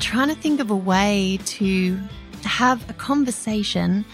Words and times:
trying 0.00 0.28
to 0.28 0.34
think 0.34 0.60
of 0.60 0.70
a 0.70 0.76
way 0.76 1.38
to 1.44 2.00
have 2.42 2.88
a 2.88 2.94
conversation 2.94 4.04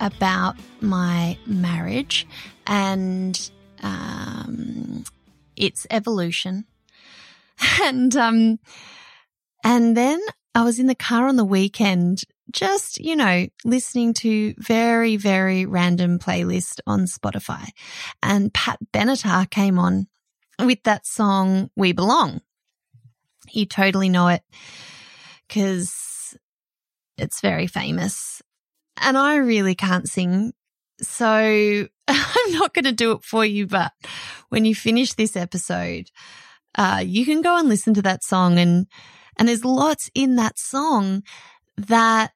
about 0.00 0.56
my 0.80 1.38
marriage 1.46 2.26
and 2.66 3.50
um, 3.82 5.04
its 5.56 5.86
evolution. 5.90 6.64
And 7.82 8.16
um, 8.16 8.58
and 9.62 9.96
then 9.96 10.20
I 10.56 10.64
was 10.64 10.80
in 10.80 10.88
the 10.88 10.94
car 10.96 11.28
on 11.28 11.36
the 11.36 11.44
weekend, 11.44 12.22
just 12.50 12.98
you 12.98 13.14
know, 13.14 13.46
listening 13.64 14.12
to 14.14 14.54
very 14.58 15.16
very 15.16 15.64
random 15.64 16.18
playlist 16.18 16.80
on 16.84 17.04
Spotify, 17.04 17.68
and 18.24 18.52
Pat 18.52 18.78
Benatar 18.92 19.48
came 19.48 19.78
on 19.78 20.08
with 20.58 20.82
that 20.82 21.06
song 21.06 21.70
"We 21.76 21.92
Belong." 21.92 22.40
You 23.52 23.66
totally 23.66 24.08
know 24.08 24.26
it 24.26 24.42
because 25.48 26.36
it's 27.16 27.40
very 27.40 27.66
famous. 27.66 28.42
And 29.00 29.16
I 29.16 29.36
really 29.36 29.74
can't 29.74 30.08
sing. 30.08 30.52
So 31.00 31.26
I'm 32.08 32.52
not 32.52 32.74
going 32.74 32.84
to 32.84 32.92
do 32.92 33.12
it 33.12 33.24
for 33.24 33.44
you. 33.44 33.66
But 33.66 33.92
when 34.48 34.64
you 34.64 34.74
finish 34.74 35.14
this 35.14 35.36
episode, 35.36 36.10
uh, 36.76 37.02
you 37.04 37.24
can 37.24 37.42
go 37.42 37.58
and 37.58 37.68
listen 37.68 37.94
to 37.94 38.02
that 38.02 38.24
song. 38.24 38.58
And, 38.58 38.86
and 39.38 39.48
there's 39.48 39.64
lots 39.64 40.10
in 40.14 40.36
that 40.36 40.58
song 40.58 41.22
that 41.76 42.32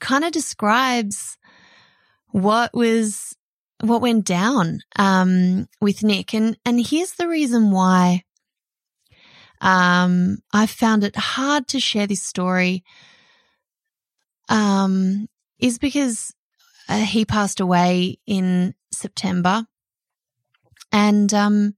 kind 0.00 0.24
of 0.24 0.32
describes 0.32 1.38
what 2.28 2.74
was, 2.74 3.36
what 3.80 4.02
went 4.02 4.24
down, 4.26 4.80
um, 4.96 5.66
with 5.80 6.02
Nick. 6.02 6.34
And, 6.34 6.58
and 6.64 6.84
here's 6.84 7.12
the 7.12 7.28
reason 7.28 7.70
why 7.70 8.24
um, 9.64 10.38
I 10.52 10.66
found 10.66 11.02
it 11.02 11.16
hard 11.16 11.66
to 11.68 11.80
share 11.80 12.06
this 12.06 12.22
story. 12.22 12.84
Um, 14.50 15.26
is 15.58 15.78
because 15.78 16.34
uh, 16.88 16.98
he 16.98 17.24
passed 17.24 17.60
away 17.60 18.18
in 18.26 18.74
September, 18.92 19.66
and 20.92 21.32
um, 21.32 21.74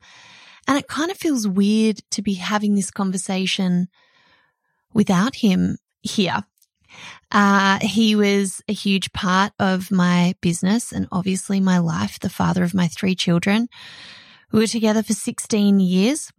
and 0.66 0.76
it 0.76 0.88
kind 0.88 1.12
of 1.12 1.16
feels 1.16 1.46
weird 1.46 2.00
to 2.10 2.22
be 2.22 2.34
having 2.34 2.74
this 2.74 2.90
conversation 2.90 3.86
without 4.92 5.36
him 5.36 5.76
here. 6.02 6.44
Uh, 7.30 7.78
he 7.82 8.16
was 8.16 8.62
a 8.68 8.72
huge 8.72 9.12
part 9.12 9.52
of 9.60 9.92
my 9.92 10.34
business 10.40 10.92
and 10.92 11.06
obviously 11.12 11.60
my 11.60 11.78
life, 11.78 12.18
the 12.18 12.30
father 12.30 12.64
of 12.64 12.74
my 12.74 12.88
three 12.88 13.14
children. 13.14 13.68
We 14.50 14.60
were 14.60 14.66
together 14.66 15.02
for 15.02 15.12
16 15.12 15.78
years. 15.78 16.32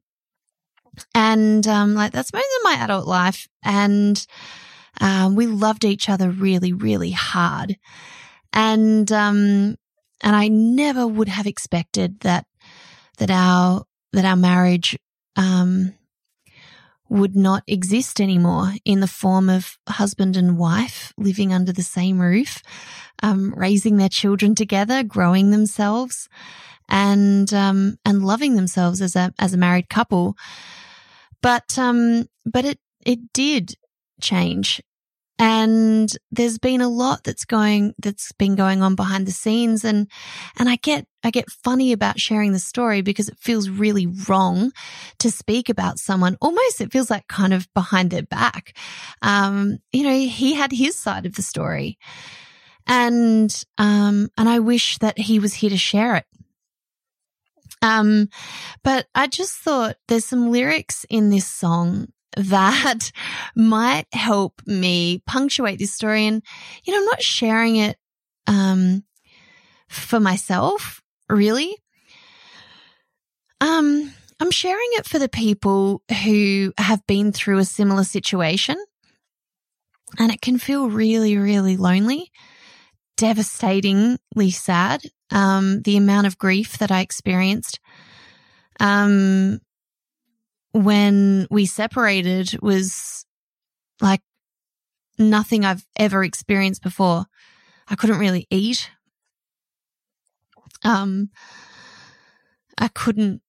And 1.14 1.68
um, 1.68 1.94
like 1.96 2.12
that's 2.12 2.34
most 2.34 2.46
of 2.58 2.64
my 2.64 2.84
adult 2.84 3.08
life. 3.08 3.48
And 3.64 4.26
um, 5.00 5.36
we 5.36 5.48
loved 5.48 5.86
each 5.86 6.10
other 6.10 6.30
really, 6.30 6.74
really 6.74 7.12
hard. 7.12 7.78
And 8.54 9.12
um, 9.12 9.76
and 10.22 10.36
I 10.36 10.48
never 10.48 11.06
would 11.06 11.30
have 11.30 11.48
expected 11.48 12.22
that 12.22 12.46
that 13.18 13.30
our 13.30 13.84
that 14.14 14.26
our 14.26 14.36
marriage 14.36 14.98
um, 15.36 15.94
would 17.10 17.36
not 17.36 17.64
exist 17.68 18.20
anymore 18.20 18.74
in 18.84 19.00
the 19.00 19.08
form 19.08 19.50
of 19.50 19.78
husband 19.88 20.36
and 20.36 20.58
wife 20.58 21.14
living 21.18 21.54
under 21.54 21.72
the 21.72 21.84
same 21.84 22.20
roof, 22.20 22.62
um, 23.24 23.54
raising 23.56 23.98
their 23.98 24.10
children 24.10 24.56
together, 24.56 25.04
growing 25.04 25.52
themselves, 25.52 26.28
and 26.90 27.54
um, 27.54 27.98
and 28.06 28.26
loving 28.26 28.56
themselves 28.56 29.02
as 29.02 29.16
a 29.16 29.34
as 29.40 29.54
a 29.54 29.58
married 29.58 29.90
couple. 29.90 30.36
But, 31.48 31.80
um, 31.80 32.26
but 32.46 32.66
it, 32.66 32.78
it 33.06 33.20
did 33.32 33.76
change. 34.20 34.82
And 35.40 36.12
there's 36.30 36.58
been 36.58 36.82
a 36.82 36.90
lot 36.90 37.24
that's 37.24 37.46
going, 37.46 37.94
that's 38.00 38.34
been 38.34 38.56
going 38.56 38.82
on 38.82 38.96
behind 38.96 39.26
the 39.26 39.32
scenes. 39.32 39.86
And, 39.86 40.12
and 40.60 40.68
I 40.68 40.76
get, 40.76 41.08
I 41.24 41.32
get 41.32 41.50
funny 41.50 41.94
about 41.94 42.20
sharing 42.20 42.52
the 42.52 42.60
story 42.60 43.02
because 43.02 43.30
it 43.30 43.38
feels 43.40 43.70
really 43.70 44.08
wrong 44.28 44.74
to 45.20 45.32
speak 45.32 45.70
about 45.70 46.00
someone. 46.00 46.36
Almost 46.42 46.82
it 46.82 46.92
feels 46.92 47.10
like 47.10 47.30
kind 47.30 47.54
of 47.54 47.74
behind 47.74 48.12
their 48.12 48.24
back. 48.24 48.76
Um, 49.22 49.78
you 49.94 50.04
know, 50.04 50.20
he 50.20 50.54
had 50.54 50.74
his 50.74 51.00
side 51.00 51.26
of 51.26 51.36
the 51.36 51.44
story. 51.44 51.98
And, 52.88 53.64
um, 53.78 54.28
and 54.38 54.50
I 54.50 54.60
wish 54.60 54.98
that 54.98 55.18
he 55.18 55.40
was 55.40 55.54
here 55.54 55.70
to 55.70 55.78
share 55.78 56.18
it. 56.18 56.26
Um, 57.88 58.28
but 58.84 59.08
I 59.16 59.28
just 59.28 59.56
thought 59.56 59.96
there's 60.08 60.26
some 60.26 60.52
lyrics 60.52 61.06
in 61.10 61.30
this 61.30 61.48
song 61.48 62.08
that 62.36 63.12
might 63.56 64.06
help 64.12 64.62
me 64.66 65.24
punctuate 65.26 65.80
this 65.80 65.94
story. 65.94 66.28
And, 66.28 66.44
you 66.84 66.94
know, 66.94 67.00
I'm 67.00 67.06
not 67.06 67.22
sharing 67.22 67.78
it, 67.78 67.98
um, 68.46 69.04
for 69.90 70.20
myself, 70.20 71.02
really. 71.30 71.76
Um, 73.62 74.14
I'm 74.40 74.52
sharing 74.52 74.90
it 74.94 75.06
for 75.06 75.18
the 75.18 75.30
people 75.30 76.04
who 76.24 76.74
have 76.78 77.06
been 77.08 77.32
through 77.32 77.60
a 77.60 77.66
similar 77.66 78.04
situation. 78.04 78.76
And 80.20 80.32
it 80.32 80.42
can 80.42 80.58
feel 80.58 80.90
really, 80.90 81.38
really 81.38 81.76
lonely, 81.76 82.32
devastatingly 83.18 84.52
sad 84.52 85.02
um, 85.32 85.82
the 85.82 85.98
amount 85.98 86.28
of 86.28 86.38
grief 86.38 86.78
that 86.78 86.92
I 86.92 87.02
experienced 87.02 87.80
um, 88.80 89.60
when 90.72 91.48
we 91.50 91.66
separated 91.66 92.58
was 92.62 93.26
like 94.02 94.22
nothing 95.18 95.66
I've 95.66 95.86
ever 95.98 96.24
experienced 96.24 96.84
before. 96.84 97.26
I 97.88 97.96
couldn't 97.96 98.20
really 98.20 98.48
eat. 98.50 98.92
Um, 100.84 101.30
I 102.78 102.90
couldn't, 102.90 103.42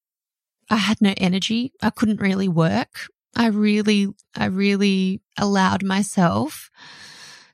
I 0.70 0.76
had 0.76 1.00
no 1.00 1.12
energy. 1.18 1.72
I 1.82 1.90
couldn't 1.90 2.20
really 2.20 2.48
work. 2.48 3.08
I 3.36 3.48
really, 3.48 4.08
I 4.34 4.46
really 4.46 5.20
allowed 5.36 5.84
myself 5.84 6.70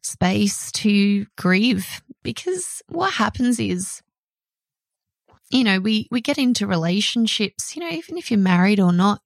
space 0.04 0.70
to 0.72 1.26
grieve 1.36 2.02
because 2.22 2.82
what 2.88 3.14
happens 3.14 3.58
is 3.58 4.02
you 5.50 5.62
know, 5.62 5.78
we, 5.78 6.08
we 6.10 6.20
get 6.20 6.36
into 6.36 6.66
relationships, 6.66 7.76
you 7.76 7.82
know, 7.82 7.90
even 7.90 8.18
if 8.18 8.30
you're 8.30 8.38
married 8.38 8.80
or 8.80 8.92
not, 8.92 9.20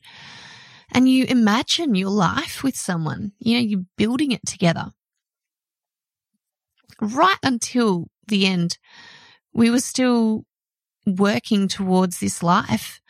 and 0.93 1.09
you 1.09 1.25
imagine 1.25 1.95
your 1.95 2.11
life 2.11 2.63
with 2.63 2.77
someone, 2.77 3.33
you 3.39 3.55
know, 3.55 3.63
you're 3.63 3.87
building 3.97 4.33
it 4.33 4.45
together. 4.47 4.93
Right 7.01 7.39
until 7.43 8.09
the 8.27 8.47
end, 8.47 8.79
we 9.55 9.71
were 9.71 9.81
still 9.81 10.45
working 11.07 11.69
towards 11.69 12.21
this 12.21 12.43
life. 12.43 13.01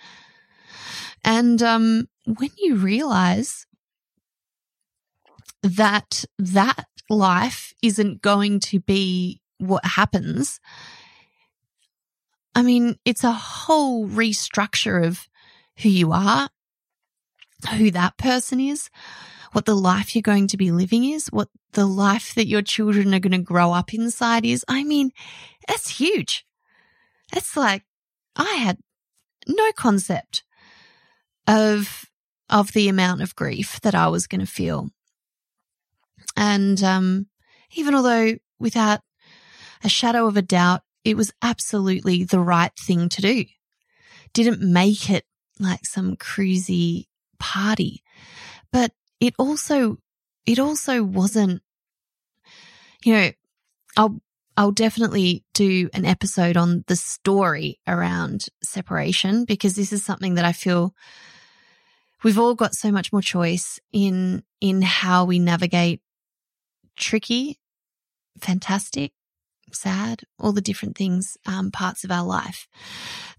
And 1.25 1.63
um, 1.63 2.07
when 2.25 2.51
you 2.57 2.77
realize 2.77 3.67
that 5.63 6.25
that 6.39 6.87
life 7.09 7.75
isn't 7.83 8.23
going 8.23 8.61
to 8.61 8.81
be 8.81 9.41
what 9.59 9.85
happens, 9.85 10.61
I 12.55 12.63
mean, 12.63 12.97
it's 13.05 13.25
a 13.25 13.33
whole 13.33 14.09
restructure 14.09 15.07
of 15.07 15.29
who 15.79 15.89
you 15.89 16.13
are, 16.13 16.49
who 17.77 17.91
that 17.93 18.19
person 18.19 18.61
is, 18.61 18.91
what 19.53 19.65
the 19.65 19.77
life 19.77 20.15
you're 20.15 20.23
going 20.23 20.49
to 20.49 20.57
be 20.57 20.71
living 20.71 21.05
is, 21.05 21.29
what 21.29 21.49
the 21.73 21.87
life 21.87 22.35
that 22.35 22.49
your 22.49 22.63
children 22.63 23.15
are 23.15 23.21
going 23.21 23.33
to 23.33 23.39
grow 23.39 23.73
up 23.73 23.95
inside 23.95 24.45
is. 24.45 24.65
I 24.69 24.85
mean, 24.85 25.13
it's 25.69 25.89
huge. 25.89 26.45
It's 27.35 27.57
like 27.57 27.85
I 28.37 28.55
had 28.55 28.79
no 29.47 29.73
concept 29.73 30.45
of 31.47 32.05
of 32.51 32.73
the 32.73 32.89
amount 32.89 33.21
of 33.21 33.37
grief 33.37 33.81
that 33.83 33.95
I 33.95 34.09
was 34.09 34.27
going 34.27 34.41
to 34.41 34.47
feel. 34.47 34.91
And 36.39 36.81
um, 36.85 37.27
even 37.73 37.97
although 37.97 38.35
without 38.61 39.01
a 39.83 39.89
shadow 39.89 40.29
of 40.29 40.37
a 40.37 40.43
doubt, 40.43 40.83
it 41.03 41.17
was 41.17 41.33
absolutely 41.43 42.23
the 42.23 42.39
right 42.39 42.71
thing 42.79 43.09
to 43.09 43.21
do. 43.21 43.45
Didn't 44.35 44.61
make 44.61 45.11
it 45.11 45.25
like 45.59 45.85
some 45.85 46.15
cruisy 46.15 47.07
party, 47.41 48.05
but 48.73 48.93
it 49.19 49.35
also, 49.37 49.97
it 50.47 50.61
also 50.61 51.03
wasn't, 51.03 51.61
you 53.05 53.15
know, 53.15 53.31
I'll, 53.97 54.21
I'll 54.57 54.71
definitely 54.71 55.45
do 55.55 55.91
an 55.93 56.05
episode 56.05 56.57
on 56.57 56.85
the 56.87 56.95
story 56.95 57.81
around 57.89 58.47
separation 58.63 59.45
because 59.45 59.75
this 59.75 59.93
is 59.93 60.05
something 60.05 60.35
that 60.35 60.45
I 60.45 60.53
feel 60.53 60.95
we've 62.23 62.39
all 62.39 62.55
got 62.55 62.75
so 62.75 62.93
much 62.93 63.13
more 63.13 63.23
choice 63.23 63.81
in, 63.93 64.45
in 64.61 64.83
how 64.83 65.25
we 65.25 65.41
navigate 65.41 66.01
tricky, 66.99 67.59
fantastic, 68.41 69.13
sad, 69.73 70.23
all 70.39 70.53
the 70.53 70.61
different 70.61 70.97
things, 70.97 71.37
um, 71.47 71.71
parts 71.71 72.05
of 72.05 72.11
our 72.11 72.25
life 72.25 72.67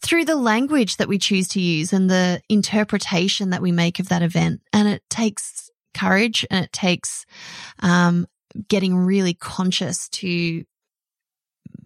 through 0.02 0.26
the 0.26 0.36
language 0.36 0.98
that 0.98 1.08
we 1.08 1.18
choose 1.18 1.48
to 1.50 1.62
use 1.62 1.94
and 1.94 2.10
the 2.10 2.42
interpretation 2.50 3.50
that 3.50 3.62
we 3.62 3.72
make 3.72 4.00
of 4.00 4.10
that 4.10 4.22
event. 4.22 4.62
And 4.74 4.88
it 4.88 5.04
takes 5.10 5.70
courage 5.94 6.46
and 6.50 6.64
it 6.66 6.72
takes, 6.72 7.26
um, 7.80 8.28
getting 8.68 8.96
really 8.96 9.34
conscious 9.34 10.10
to, 10.10 10.28
you 10.28 10.66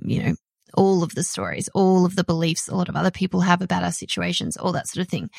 know, 0.01 0.35
all 0.75 1.03
of 1.03 1.13
the 1.13 1.23
stories, 1.23 1.69
all 1.73 2.05
of 2.05 2.15
the 2.15 2.23
beliefs 2.23 2.67
a 2.67 2.75
lot 2.75 2.89
of 2.89 2.95
other 2.95 3.11
people 3.11 3.41
have 3.41 3.61
about 3.61 3.83
our 3.83 3.91
situations, 3.91 4.57
all 4.57 4.71
that 4.71 4.87
sort 4.87 5.05
of 5.05 5.09
thing. 5.09 5.29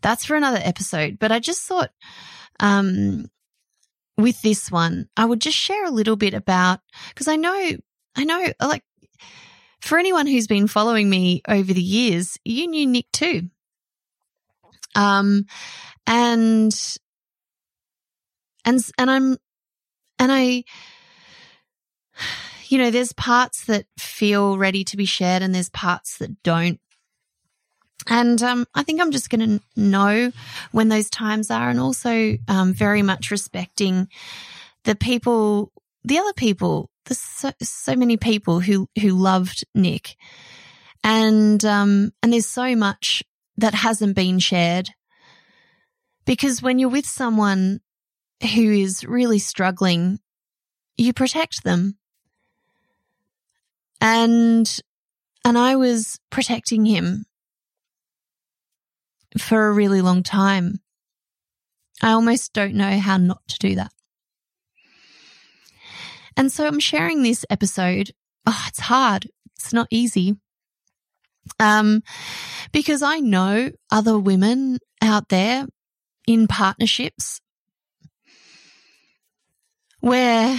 That's 0.00 0.24
for 0.24 0.34
another 0.34 0.60
episode. 0.62 1.18
But 1.18 1.30
I 1.30 1.40
just 1.40 1.62
thought, 1.62 1.90
um, 2.60 3.26
with 4.18 4.42
this 4.42 4.70
one, 4.70 5.08
I 5.16 5.24
would 5.24 5.40
just 5.40 5.56
share 5.56 5.86
a 5.86 5.90
little 5.90 6.16
bit 6.16 6.34
about, 6.34 6.80
because 7.08 7.28
I 7.28 7.36
know 7.36 7.76
I 8.18 8.24
know, 8.24 8.52
like, 8.60 8.82
for 9.80 9.96
anyone 9.96 10.26
who's 10.26 10.48
been 10.48 10.66
following 10.66 11.08
me 11.08 11.40
over 11.46 11.72
the 11.72 11.80
years, 11.80 12.36
you 12.44 12.66
knew 12.66 12.84
Nick 12.84 13.06
too. 13.12 13.48
Um, 14.96 15.46
and, 16.04 16.74
and, 18.64 18.80
and 18.98 19.10
I'm, 19.10 19.36
and 20.18 20.32
I, 20.32 20.64
you 22.68 22.78
know, 22.78 22.90
there's 22.90 23.12
parts 23.12 23.66
that 23.66 23.86
feel 23.96 24.58
ready 24.58 24.82
to 24.82 24.96
be 24.96 25.04
shared 25.04 25.42
and 25.42 25.54
there's 25.54 25.70
parts 25.70 26.18
that 26.18 26.42
don't. 26.42 26.80
And 28.06 28.42
um, 28.42 28.66
I 28.74 28.82
think 28.82 29.00
I'm 29.00 29.10
just 29.10 29.28
going 29.28 29.58
to 29.58 29.64
know 29.76 30.32
when 30.72 30.88
those 30.88 31.10
times 31.10 31.50
are 31.50 31.68
and 31.68 31.80
also 31.80 32.38
um, 32.46 32.72
very 32.72 33.02
much 33.02 33.30
respecting 33.30 34.08
the 34.84 34.94
people, 34.94 35.72
the 36.04 36.18
other 36.18 36.32
people 36.32 36.90
there's 37.08 37.18
so, 37.20 37.52
so 37.62 37.96
many 37.96 38.16
people 38.16 38.60
who, 38.60 38.88
who 39.00 39.10
loved 39.10 39.64
Nick. 39.74 40.16
And, 41.02 41.64
um, 41.64 42.12
and 42.22 42.32
there's 42.32 42.46
so 42.46 42.76
much 42.76 43.22
that 43.56 43.74
hasn't 43.74 44.14
been 44.14 44.38
shared. 44.38 44.90
Because 46.26 46.62
when 46.62 46.78
you're 46.78 46.90
with 46.90 47.06
someone 47.06 47.80
who 48.42 48.72
is 48.72 49.04
really 49.04 49.38
struggling, 49.38 50.20
you 50.96 51.12
protect 51.12 51.64
them. 51.64 51.96
And, 54.00 54.78
and 55.44 55.56
I 55.56 55.76
was 55.76 56.20
protecting 56.30 56.84
him 56.84 57.24
for 59.36 59.68
a 59.68 59.72
really 59.72 60.00
long 60.00 60.22
time. 60.22 60.80
I 62.02 62.12
almost 62.12 62.52
don't 62.52 62.74
know 62.74 62.98
how 62.98 63.16
not 63.16 63.42
to 63.48 63.58
do 63.58 63.74
that. 63.74 63.92
And 66.36 66.52
so 66.52 66.66
I'm 66.66 66.80
sharing 66.80 67.22
this 67.22 67.44
episode. 67.50 68.12
Oh, 68.46 68.64
it's 68.68 68.78
hard. 68.78 69.28
It's 69.56 69.72
not 69.72 69.88
easy. 69.90 70.36
Um, 71.58 72.02
because 72.72 73.02
I 73.02 73.18
know 73.18 73.72
other 73.90 74.18
women 74.18 74.78
out 75.02 75.28
there 75.28 75.66
in 76.26 76.46
partnerships 76.46 77.40
where 80.00 80.56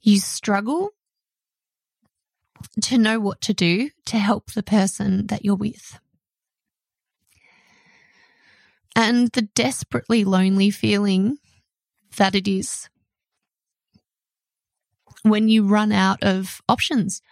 you 0.00 0.20
struggle 0.20 0.90
to 2.82 2.98
know 2.98 3.20
what 3.20 3.40
to 3.42 3.54
do 3.54 3.90
to 4.06 4.18
help 4.18 4.52
the 4.52 4.62
person 4.62 5.26
that 5.28 5.44
you're 5.44 5.54
with. 5.54 5.98
And 8.96 9.28
the 9.32 9.42
desperately 9.42 10.24
lonely 10.24 10.70
feeling 10.70 11.38
that 12.16 12.34
it 12.34 12.46
is 12.46 12.88
when 15.22 15.48
you 15.48 15.66
run 15.66 15.90
out 15.90 16.22
of 16.22 16.60
options 16.68 17.22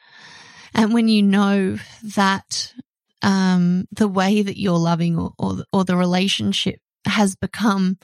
and 0.75 0.93
when 0.95 1.09
you 1.09 1.23
know 1.23 1.77
that 2.03 2.73
um, 3.21 3.87
the 3.93 4.09
way 4.09 4.43
that 4.43 4.59
you're 4.59 4.79
loving 4.79 5.19
or, 5.19 5.33
or, 5.39 5.65
or 5.73 5.85
the 5.85 5.97
relationship 5.97 6.81
has 7.07 7.37
become, 7.37 7.99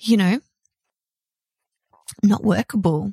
you 0.00 0.16
know, 0.16 0.40
not 2.22 2.44
workable. 2.44 3.12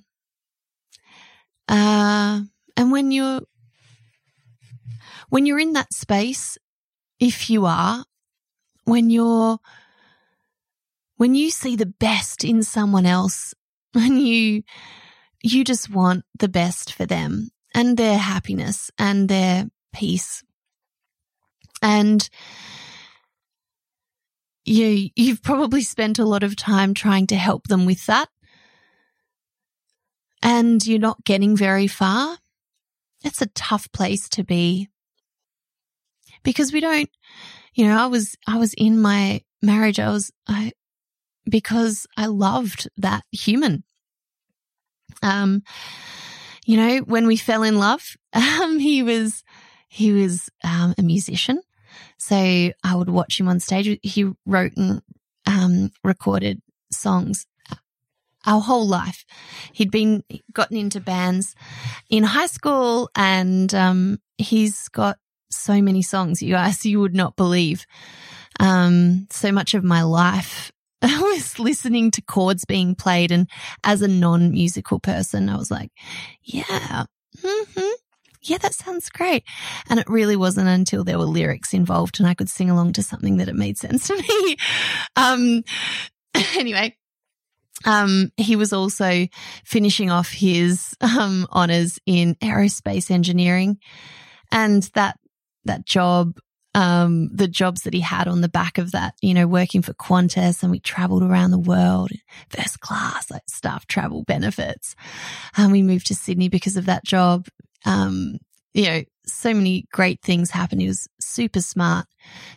Uh, 1.68 2.42
and 2.78 2.92
when 2.92 3.12
you're, 3.12 3.42
when 5.30 5.46
you're 5.46 5.60
in 5.60 5.74
that 5.74 5.94
space, 5.94 6.58
if 7.20 7.50
you 7.50 7.66
are, 7.66 8.06
when 8.86 9.10
you're 9.10 9.60
when 11.18 11.36
you 11.36 11.50
see 11.50 11.76
the 11.76 11.86
best 11.86 12.44
in 12.44 12.64
someone 12.64 13.06
else 13.06 13.54
and 13.96 14.22
you, 14.22 14.64
you 15.42 15.64
just 15.64 15.90
want 15.90 16.26
the 16.38 16.50
best 16.50 16.94
for 16.94 17.06
them 17.06 17.50
and 17.74 17.98
their 17.98 18.18
happiness 18.18 18.92
and 18.98 19.30
their 19.30 19.66
peace. 19.94 20.44
And 21.82 22.28
you, 24.66 25.10
you've 25.16 25.44
probably 25.44 25.82
spent 25.82 26.18
a 26.18 26.26
lot 26.26 26.44
of 26.44 26.56
time 26.56 26.94
trying 26.94 27.28
to 27.28 27.36
help 27.36 27.68
them 27.68 27.86
with 27.86 28.06
that. 28.08 28.30
And 30.46 30.86
you're 30.86 31.00
not 31.00 31.24
getting 31.24 31.58
very 31.58 31.88
far. 31.88 32.38
It's 33.24 33.42
a 33.42 33.48
tough 33.48 33.92
place 33.92 34.30
to 34.30 34.44
be 34.44 34.90
because 36.44 36.72
we 36.72 36.82
don't, 36.82 37.10
you 37.74 37.88
know, 37.88 37.98
I 37.98 38.06
was, 38.06 38.36
I 38.48 38.58
was 38.60 38.76
in 38.76 39.02
my 39.02 39.42
marriage. 39.64 40.00
I 40.00 40.12
was, 40.12 40.32
I, 40.48 40.74
because 41.50 42.06
I 42.16 42.28
loved 42.28 42.88
that 42.98 43.24
human. 43.32 43.84
Um, 45.24 45.64
you 46.64 46.78
know, 46.78 47.00
when 47.00 47.26
we 47.26 47.38
fell 47.38 47.64
in 47.64 47.80
love, 47.80 48.16
um, 48.34 48.78
he 48.78 49.02
was, 49.02 49.44
he 49.88 50.12
was, 50.14 50.48
um, 50.64 50.94
a 51.00 51.02
musician. 51.02 51.60
So 52.20 52.36
I 52.36 52.94
would 52.94 53.10
watch 53.10 53.40
him 53.40 53.48
on 53.48 53.60
stage. 53.60 54.00
He 54.04 54.32
wrote 54.46 54.74
and, 54.78 55.02
um, 55.48 55.90
recorded 56.04 56.62
songs 56.92 57.48
our 58.46 58.62
whole 58.62 58.88
life. 58.88 59.26
He'd 59.74 59.92
been 59.92 60.24
gotten 60.54 60.78
into 60.78 61.00
bands 61.00 61.56
in 62.10 62.24
high 62.24 62.48
school 62.48 63.10
and, 63.16 63.74
um, 63.74 64.20
he's 64.38 64.90
got 64.90 65.18
so 65.52 65.82
many 65.82 66.02
songs, 66.02 66.42
you 66.42 66.54
guys, 66.54 66.86
you 66.86 67.00
would 67.00 67.16
not 67.16 67.36
believe. 67.36 67.86
Um, 68.60 69.28
so 69.32 69.52
much 69.52 69.74
of 69.74 69.84
my 69.84 70.04
life 70.04 70.72
was 71.02 71.60
listening 71.60 72.12
to 72.12 72.22
chords 72.22 72.66
being 72.66 72.96
played 72.96 73.32
and 73.32 73.50
as 73.84 74.02
a 74.02 74.08
non-musical 74.08 75.00
person, 75.00 75.50
I 75.50 75.58
was 75.58 75.72
like, 75.72 75.92
yeah, 76.44 77.06
mm-hmm. 77.38 77.92
Yeah, 78.46 78.60
that 78.60 78.76
sounds 78.76 79.10
great. 79.10 79.44
And 79.90 80.00
it 80.00 80.08
really 80.08 80.36
wasn't 80.36 80.68
until 80.68 81.04
there 81.04 81.18
were 81.18 81.26
lyrics 81.26 81.74
involved 81.74 82.20
and 82.20 82.30
I 82.30 82.36
could 82.36 82.50
sing 82.50 82.70
along 82.70 82.94
to 82.94 83.04
something 83.04 83.38
that 83.38 83.50
it 83.50 83.56
made 83.56 83.78
sense 83.78 84.08
to 84.08 84.16
me. 84.16 84.58
Um, 85.18 85.64
anyway, 86.56 86.96
um, 87.84 88.32
he 88.38 88.56
was 88.56 88.72
also 88.72 89.28
finishing 89.66 90.10
off 90.10 90.32
his, 90.32 90.96
um, 91.02 91.48
honors 91.52 92.00
in 92.06 92.36
aerospace 92.36 93.12
engineering 93.12 93.78
and 94.52 94.84
that, 94.94 95.20
that 95.66 95.86
job 95.86 96.38
um, 96.76 97.30
the 97.34 97.48
jobs 97.48 97.84
that 97.84 97.94
he 97.94 98.02
had 98.02 98.28
on 98.28 98.42
the 98.42 98.50
back 98.50 98.78
of 98.78 98.92
that, 98.92 99.16
you 99.22 99.34
know, 99.34 99.48
working 99.48 99.82
for 99.82 99.94
Qantas 99.94 100.62
and 100.62 100.70
we 100.70 100.82
traveled 100.82 101.24
around 101.24 101.52
the 101.52 101.58
world, 101.58 102.12
first 102.50 102.82
class, 102.82 103.32
like 103.32 103.44
staff 103.48 103.88
travel 103.88 104.24
benefits. 104.24 104.94
And 105.56 105.72
we 105.72 105.82
moved 105.82 106.08
to 106.08 106.16
Sydney 106.16 106.50
because 106.50 106.76
of 106.76 106.86
that 106.88 107.06
job. 107.06 107.48
Um, 107.86 108.40
you 108.74 108.86
know, 108.88 109.04
so 109.26 109.54
many 109.54 109.86
great 109.94 110.22
things 110.22 110.52
happened. 110.52 110.82
He 110.82 110.88
was 110.88 111.08
super 111.22 111.62
smart, 111.62 112.08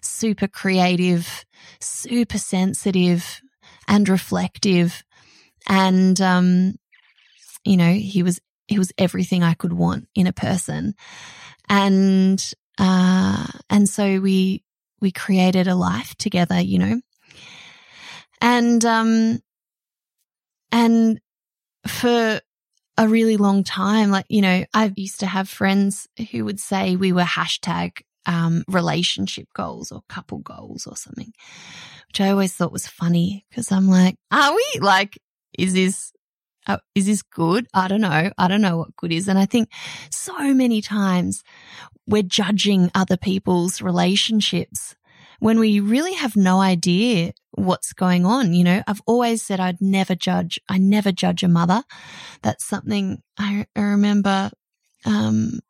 super 0.03 0.49
creative, 0.49 1.47
super 1.81 2.39
sensitive 2.39 3.41
and 3.87 4.09
reflective. 4.09 5.05
And, 5.69 6.21
um, 6.21 6.75
you 7.65 7.77
know, 7.77 7.93
he 7.93 8.23
was, 8.23 8.41
he 8.67 8.79
was 8.79 8.93
everything 8.99 9.43
I 9.43 9.55
could 9.55 9.73
want 9.73 10.09
in 10.15 10.27
a 10.27 10.33
person. 10.33 10.95
And 11.69 12.43
uh, 12.79 13.47
and 13.69 13.89
so 13.89 14.21
we, 14.21 14.63
we 15.01 15.11
created 15.11 15.67
a 15.67 15.75
life 15.75 16.15
together, 16.15 16.61
you 16.61 16.79
know, 16.79 17.01
and, 18.41 18.85
um, 18.85 19.41
and 20.71 21.21
for 21.87 22.41
a 22.97 23.09
really 23.09 23.37
long 23.37 23.65
time, 23.65 24.11
like, 24.11 24.27
you 24.29 24.43
know, 24.43 24.65
I 24.75 24.93
used 24.97 25.21
to 25.21 25.27
have 25.27 25.49
friends 25.49 26.07
who 26.31 26.45
would 26.45 26.61
say 26.61 26.97
we 26.97 27.13
were 27.13 27.23
hashtag, 27.23 27.99
um, 28.27 28.63
relationship 28.69 29.49
goals 29.55 29.91
or 29.91 30.03
couple 30.09 30.39
goals 30.39 30.87
or 30.87 30.97
something, 30.97 31.33
which 32.09 32.21
I 32.21 32.31
always 32.31 32.55
thought 32.55 32.73
was 32.73 32.87
funny 32.87 33.45
because 33.49 33.73
I'm 33.73 33.89
like, 33.89 34.17
are 34.31 34.55
we 34.55 34.81
like, 34.81 35.19
is 35.57 35.75
this, 35.75 36.13
uh, 36.67 36.79
is 36.95 37.07
this 37.07 37.23
good? 37.23 37.67
I 37.73 37.89
don't 37.89 38.01
know. 38.01 38.31
I 38.37 38.49
don't 38.49 38.61
know 38.61 38.79
what 38.79 38.97
good 38.97 39.13
is. 39.13 39.29
And 39.29 39.39
I 39.39 39.47
think 39.47 39.71
so 40.11 40.55
many 40.55 40.81
times 40.81 41.43
we're 42.07 42.23
judging 42.23 42.91
other 42.95 43.17
people's 43.17 43.81
relationships 43.81 44.97
when 45.41 45.59
we 45.59 45.81
really 45.81 46.15
have 46.15 46.37
no 46.37 46.61
idea 46.61 47.33
what's 47.53 47.93
going 47.93 48.25
on. 48.25 48.55
You 48.55 48.65
know, 48.65 48.83
I've 48.87 49.03
always 49.07 49.43
said 49.43 49.61
I'd 49.61 49.81
never 49.81 50.15
judge. 50.15 50.59
I 50.69 50.79
never 50.79 51.13
judge 51.13 51.43
a 51.43 51.49
mother. 51.49 51.85
That's 52.43 52.65
something 52.65 53.23
I, 53.39 53.67
I 53.77 53.81
remember, 53.81 54.51
um, 55.05 55.61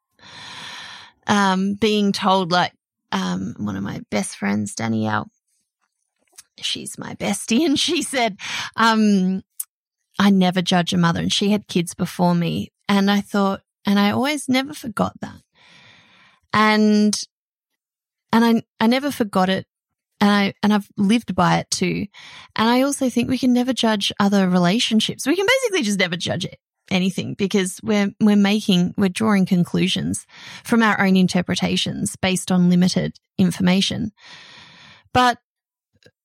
um, 1.26 1.74
being 1.74 2.12
told 2.12 2.50
like, 2.50 2.72
um, 3.12 3.54
one 3.58 3.76
of 3.76 3.82
my 3.82 4.00
best 4.10 4.36
friends, 4.36 4.74
Danielle, 4.74 5.30
she's 6.58 6.98
my 6.98 7.14
bestie 7.14 7.64
and 7.66 7.78
she 7.78 8.02
said, 8.02 8.38
um, 8.76 9.42
I 10.18 10.30
never 10.30 10.62
judge 10.62 10.92
a 10.92 10.98
mother 10.98 11.20
and 11.20 11.32
she 11.32 11.50
had 11.50 11.68
kids 11.68 11.94
before 11.94 12.34
me. 12.34 12.72
And 12.88 13.10
I 13.10 13.20
thought, 13.20 13.60
and 13.86 13.98
I 13.98 14.10
always 14.10 14.48
never 14.48 14.74
forgot 14.74 15.12
that. 15.20 15.40
And, 16.52 17.18
and 18.32 18.44
I, 18.44 18.62
I 18.80 18.86
never 18.86 19.10
forgot 19.10 19.48
it. 19.48 19.66
And 20.20 20.30
I, 20.30 20.54
and 20.62 20.72
I've 20.72 20.88
lived 20.96 21.34
by 21.34 21.58
it 21.58 21.70
too. 21.70 22.06
And 22.56 22.68
I 22.68 22.82
also 22.82 23.08
think 23.08 23.28
we 23.28 23.38
can 23.38 23.52
never 23.52 23.72
judge 23.72 24.12
other 24.18 24.48
relationships. 24.48 25.26
We 25.26 25.36
can 25.36 25.46
basically 25.46 25.82
just 25.82 26.00
never 26.00 26.16
judge 26.16 26.44
it 26.44 26.58
anything 26.90 27.34
because 27.34 27.80
we're 27.82 28.10
we're 28.20 28.36
making 28.36 28.94
we're 28.96 29.08
drawing 29.08 29.46
conclusions 29.46 30.26
from 30.64 30.82
our 30.82 31.00
own 31.00 31.16
interpretations 31.16 32.16
based 32.16 32.50
on 32.50 32.70
limited 32.70 33.16
information. 33.36 34.12
But 35.12 35.38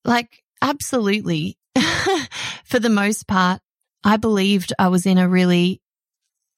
like 0.04 0.42
absolutely 0.62 1.58
for 2.64 2.78
the 2.78 2.90
most 2.90 3.26
part 3.26 3.60
I 4.04 4.16
believed 4.18 4.72
I 4.78 4.88
was 4.88 5.06
in 5.06 5.18
a 5.18 5.28
really 5.28 5.80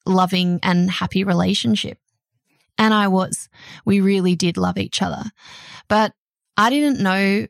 loving 0.05 0.61
and 0.63 0.91
happy 0.91 1.25
relationship. 1.25 1.99
And 2.79 2.93
I 2.93 3.09
was. 3.09 3.49
We 3.85 4.01
really 4.01 4.37
did 4.37 4.57
love 4.57 4.77
each 4.77 5.01
other. 5.01 5.25
But 5.89 6.13
I 6.57 6.71
didn't 6.71 7.01
know 7.01 7.47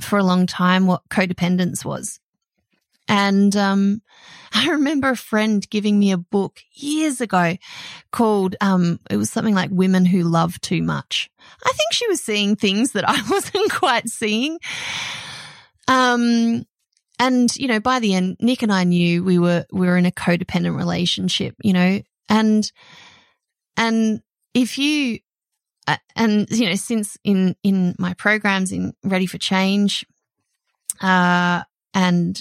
for 0.00 0.18
a 0.18 0.24
long 0.24 0.46
time 0.46 0.86
what 0.86 1.08
codependence 1.08 1.84
was. 1.84 2.18
And 3.08 3.54
um, 3.56 4.02
I 4.52 4.70
remember 4.70 5.10
a 5.10 5.16
friend 5.16 5.68
giving 5.68 5.98
me 5.98 6.12
a 6.12 6.18
book 6.18 6.60
years 6.72 7.20
ago 7.20 7.56
called, 8.12 8.56
um, 8.60 8.98
it 9.10 9.16
was 9.16 9.30
something 9.30 9.54
like 9.54 9.70
Women 9.70 10.04
Who 10.04 10.22
Love 10.22 10.60
Too 10.60 10.82
Much. 10.82 11.30
I 11.64 11.72
think 11.72 11.92
she 11.92 12.08
was 12.08 12.22
seeing 12.22 12.56
things 12.56 12.92
that 12.92 13.04
I 13.08 13.20
wasn't 13.30 13.70
quite 13.72 14.08
seeing. 14.08 14.58
Um, 15.86 16.64
and, 17.20 17.54
you 17.54 17.68
know, 17.68 17.80
by 17.80 18.00
the 18.00 18.14
end, 18.14 18.38
Nick 18.40 18.62
and 18.62 18.72
I 18.72 18.84
knew 18.84 19.22
we 19.22 19.38
were, 19.38 19.66
we 19.70 19.86
were 19.86 19.98
in 19.98 20.06
a 20.06 20.10
codependent 20.10 20.74
relationship, 20.74 21.54
you 21.62 21.74
know, 21.74 22.00
and, 22.30 22.72
and 23.76 24.22
if 24.54 24.78
you, 24.78 25.18
uh, 25.86 25.98
and, 26.16 26.50
you 26.50 26.70
know, 26.70 26.74
since 26.76 27.18
in, 27.22 27.56
in 27.62 27.94
my 27.98 28.14
programs 28.14 28.72
in 28.72 28.94
Ready 29.04 29.26
for 29.26 29.36
Change, 29.36 30.06
uh, 31.02 31.62
and 31.92 32.40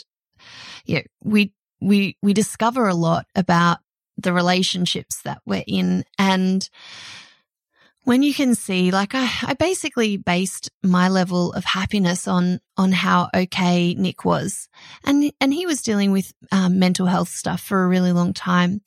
yeah, 0.86 1.01
we, 1.24 1.53
we, 1.81 2.17
we 2.21 2.33
discover 2.33 2.88
a 2.88 2.95
lot 2.95 3.25
about 3.36 3.79
the 4.17 4.31
relationships 4.31 5.21
that 5.24 5.41
we're 5.45 5.63
in. 5.67 6.05
And 6.17 6.69
when 8.03 8.24
you 8.24 8.34
can 8.34 8.56
see, 8.56 8.91
like 8.91 9.13
I, 9.13 9.29
I 9.44 9.53
basically 9.53 10.18
based 10.18 10.72
my 10.82 11.10
level 11.10 11.53
of 11.53 11.63
happiness 11.63 12.27
on, 12.27 12.60
on 12.77 12.91
how 12.91 13.29
okay 13.34 13.94
Nick 13.94 14.25
was. 14.25 14.68
And, 15.03 15.32
and 15.39 15.53
he 15.53 15.65
was 15.65 15.82
dealing 15.82 16.12
with 16.12 16.34
um, 16.51 16.79
mental 16.79 17.06
health 17.06 17.29
stuff 17.29 17.62
for 17.62 17.84
a 17.84 17.88
really 17.88 18.12
long 18.12 18.34
time. 18.34 18.82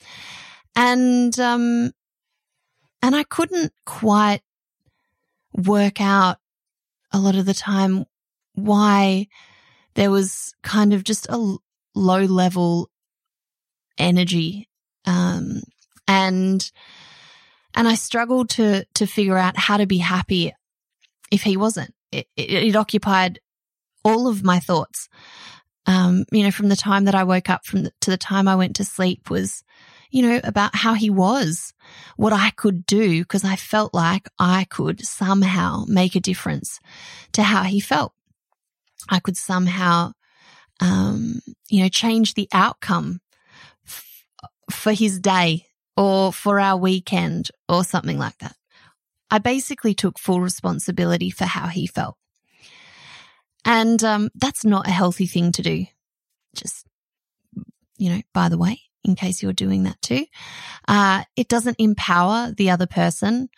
And, 0.74 1.38
um, 1.38 1.92
and 3.02 3.14
I 3.14 3.24
couldn't 3.24 3.72
quite 3.84 4.40
work 5.52 6.00
out 6.00 6.38
a 7.12 7.18
lot 7.18 7.36
of 7.36 7.44
the 7.44 7.54
time 7.54 8.06
why 8.54 9.28
there 9.94 10.10
was 10.10 10.54
kind 10.62 10.94
of 10.94 11.04
just 11.04 11.26
a 11.28 11.56
low 11.94 12.22
level 12.24 12.88
energy. 13.98 14.68
Um, 15.04 15.62
and, 16.08 16.70
and 17.74 17.88
I 17.88 17.94
struggled 17.94 18.50
to, 18.50 18.84
to 18.94 19.06
figure 19.06 19.38
out 19.38 19.56
how 19.56 19.76
to 19.76 19.86
be 19.86 19.98
happy 19.98 20.52
if 21.30 21.42
he 21.42 21.56
wasn't. 21.56 21.94
It, 22.10 22.26
it, 22.36 22.50
it 22.50 22.76
occupied 22.76 23.40
all 24.04 24.28
of 24.28 24.44
my 24.44 24.58
thoughts. 24.58 25.08
Um, 25.86 26.24
you 26.30 26.44
know, 26.44 26.50
from 26.50 26.68
the 26.68 26.76
time 26.76 27.06
that 27.06 27.14
I 27.14 27.24
woke 27.24 27.50
up 27.50 27.64
from 27.64 27.84
the, 27.84 27.92
to 28.02 28.10
the 28.10 28.16
time 28.16 28.46
I 28.46 28.56
went 28.56 28.76
to 28.76 28.84
sleep 28.84 29.30
was, 29.30 29.64
you 30.10 30.22
know, 30.22 30.40
about 30.44 30.76
how 30.76 30.94
he 30.94 31.10
was, 31.10 31.72
what 32.16 32.32
I 32.32 32.50
could 32.50 32.86
do, 32.86 33.22
because 33.22 33.44
I 33.44 33.56
felt 33.56 33.92
like 33.92 34.28
I 34.38 34.64
could 34.64 35.04
somehow 35.04 35.84
make 35.88 36.14
a 36.14 36.20
difference 36.20 36.78
to 37.32 37.42
how 37.42 37.64
he 37.64 37.80
felt. 37.80 38.12
I 39.08 39.18
could 39.18 39.36
somehow 39.36 40.12
um, 40.82 41.40
you 41.68 41.82
know, 41.82 41.88
change 41.88 42.34
the 42.34 42.48
outcome 42.52 43.20
f- 43.86 44.24
for 44.70 44.92
his 44.92 45.20
day 45.20 45.66
or 46.02 46.32
for 46.32 46.58
our 46.58 46.76
weekend 46.76 47.48
or 47.68 47.84
something 47.84 48.18
like 48.18 48.36
that. 48.38 48.56
I 49.30 49.38
basically 49.38 49.94
took 49.94 50.18
full 50.18 50.40
responsibility 50.40 51.30
for 51.30 51.44
how 51.44 51.68
he 51.68 51.86
felt. 51.86 52.16
And 53.64 54.02
um, 54.02 54.28
that's 54.34 54.64
not 54.64 54.88
a 54.88 54.90
healthy 54.90 55.26
thing 55.26 55.52
to 55.52 55.62
do. 55.62 55.86
Just, 56.56 56.88
you 57.98 58.10
know, 58.10 58.20
by 58.34 58.48
the 58.48 58.58
way, 58.58 58.80
in 59.04 59.14
case 59.14 59.44
you're 59.44 59.52
doing 59.52 59.84
that 59.84 60.02
too, 60.02 60.26
uh, 60.88 61.22
it 61.36 61.46
doesn't 61.46 61.76
empower 61.78 62.50
the 62.50 62.70
other 62.70 62.88
person 62.88 63.48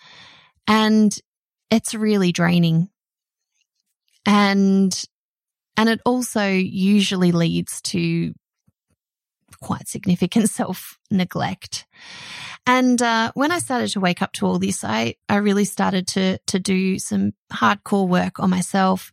and 0.67 1.17
it's 1.71 1.95
really 1.95 2.31
draining. 2.31 2.91
And 4.27 5.03
and 5.79 5.89
it 5.89 6.01
also 6.05 6.47
usually 6.47 7.33
leads 7.33 7.81
to 7.83 8.35
quite 9.61 9.89
significant 9.89 10.51
self 10.51 10.99
neglect. 11.11 11.87
And 12.67 13.01
uh, 13.03 13.33
when 13.35 13.53
I 13.53 13.59
started 13.59 13.89
to 13.91 14.01
wake 14.01 14.23
up 14.23 14.33
to 14.35 14.47
all 14.47 14.59
this, 14.59 14.85
I, 14.85 15.17
I 15.29 15.37
really 15.37 15.65
started 15.65 16.07
to 16.09 16.39
to 16.47 16.59
do 16.59 16.99
some 16.99 17.33
hardcore 17.53 18.09
work 18.09 18.41
on 18.41 18.51
myself, 18.51 19.13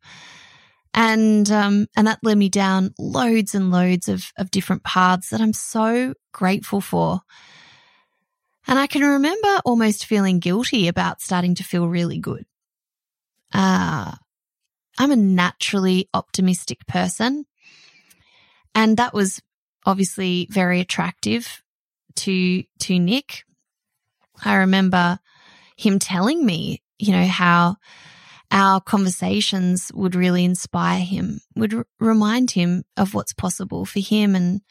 and 0.93 1.49
um, 1.51 1.87
and 1.95 2.07
that 2.07 2.19
led 2.23 2.37
me 2.37 2.49
down 2.49 2.93
loads 2.97 3.55
and 3.55 3.71
loads 3.71 4.07
of 4.07 4.31
of 4.37 4.51
different 4.51 4.83
paths 4.83 5.29
that 5.29 5.41
I'm 5.41 5.53
so 5.53 6.13
grateful 6.31 6.81
for. 6.81 7.21
And 8.67 8.77
I 8.79 8.87
can 8.87 9.01
remember 9.01 9.59
almost 9.65 10.05
feeling 10.05 10.39
guilty 10.39 10.87
about 10.87 11.21
starting 11.21 11.55
to 11.55 11.63
feel 11.63 11.87
really 11.87 12.19
good. 12.19 12.45
Uh, 13.53 14.13
I'm 14.97 15.11
a 15.11 15.15
naturally 15.15 16.09
optimistic 16.13 16.85
person. 16.87 17.45
And 18.75 18.97
that 18.97 19.13
was 19.13 19.41
obviously 19.85 20.47
very 20.51 20.79
attractive 20.79 21.63
to, 22.15 22.63
to 22.79 22.99
Nick. 22.99 23.43
I 24.43 24.55
remember 24.55 25.19
him 25.77 25.99
telling 25.99 26.45
me, 26.45 26.81
you 26.99 27.11
know, 27.11 27.25
how 27.25 27.77
our 28.51 28.81
conversations 28.81 29.91
would 29.93 30.13
really 30.13 30.43
inspire 30.43 30.99
him, 30.99 31.39
would 31.55 31.73
r- 31.73 31.87
remind 31.99 32.51
him 32.51 32.83
of 32.97 33.13
what's 33.13 33.33
possible 33.33 33.85
for 33.85 33.99
him 33.99 34.35
and, 34.35 34.61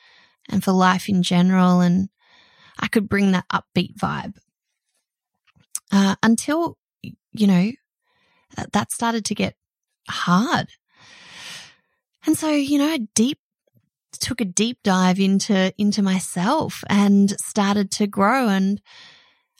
and 0.48 0.62
for 0.62 0.72
life 0.72 1.08
in 1.08 1.22
general. 1.22 1.80
And 1.80 2.08
I 2.78 2.88
could 2.88 3.08
bring 3.08 3.32
that 3.32 3.46
upbeat 3.52 3.96
vibe. 3.96 4.36
Uh, 5.90 6.14
until, 6.22 6.78
you 7.32 7.46
know, 7.46 7.72
that 8.72 8.92
started 8.92 9.24
to 9.24 9.34
get 9.34 9.56
hard. 10.08 10.68
And 12.26 12.38
so, 12.38 12.50
you 12.50 12.78
know, 12.78 12.98
deep 13.14 13.39
took 14.18 14.40
a 14.40 14.44
deep 14.44 14.78
dive 14.82 15.20
into 15.20 15.72
into 15.78 16.02
myself 16.02 16.82
and 16.88 17.30
started 17.40 17.90
to 17.92 18.06
grow 18.06 18.48
and 18.48 18.80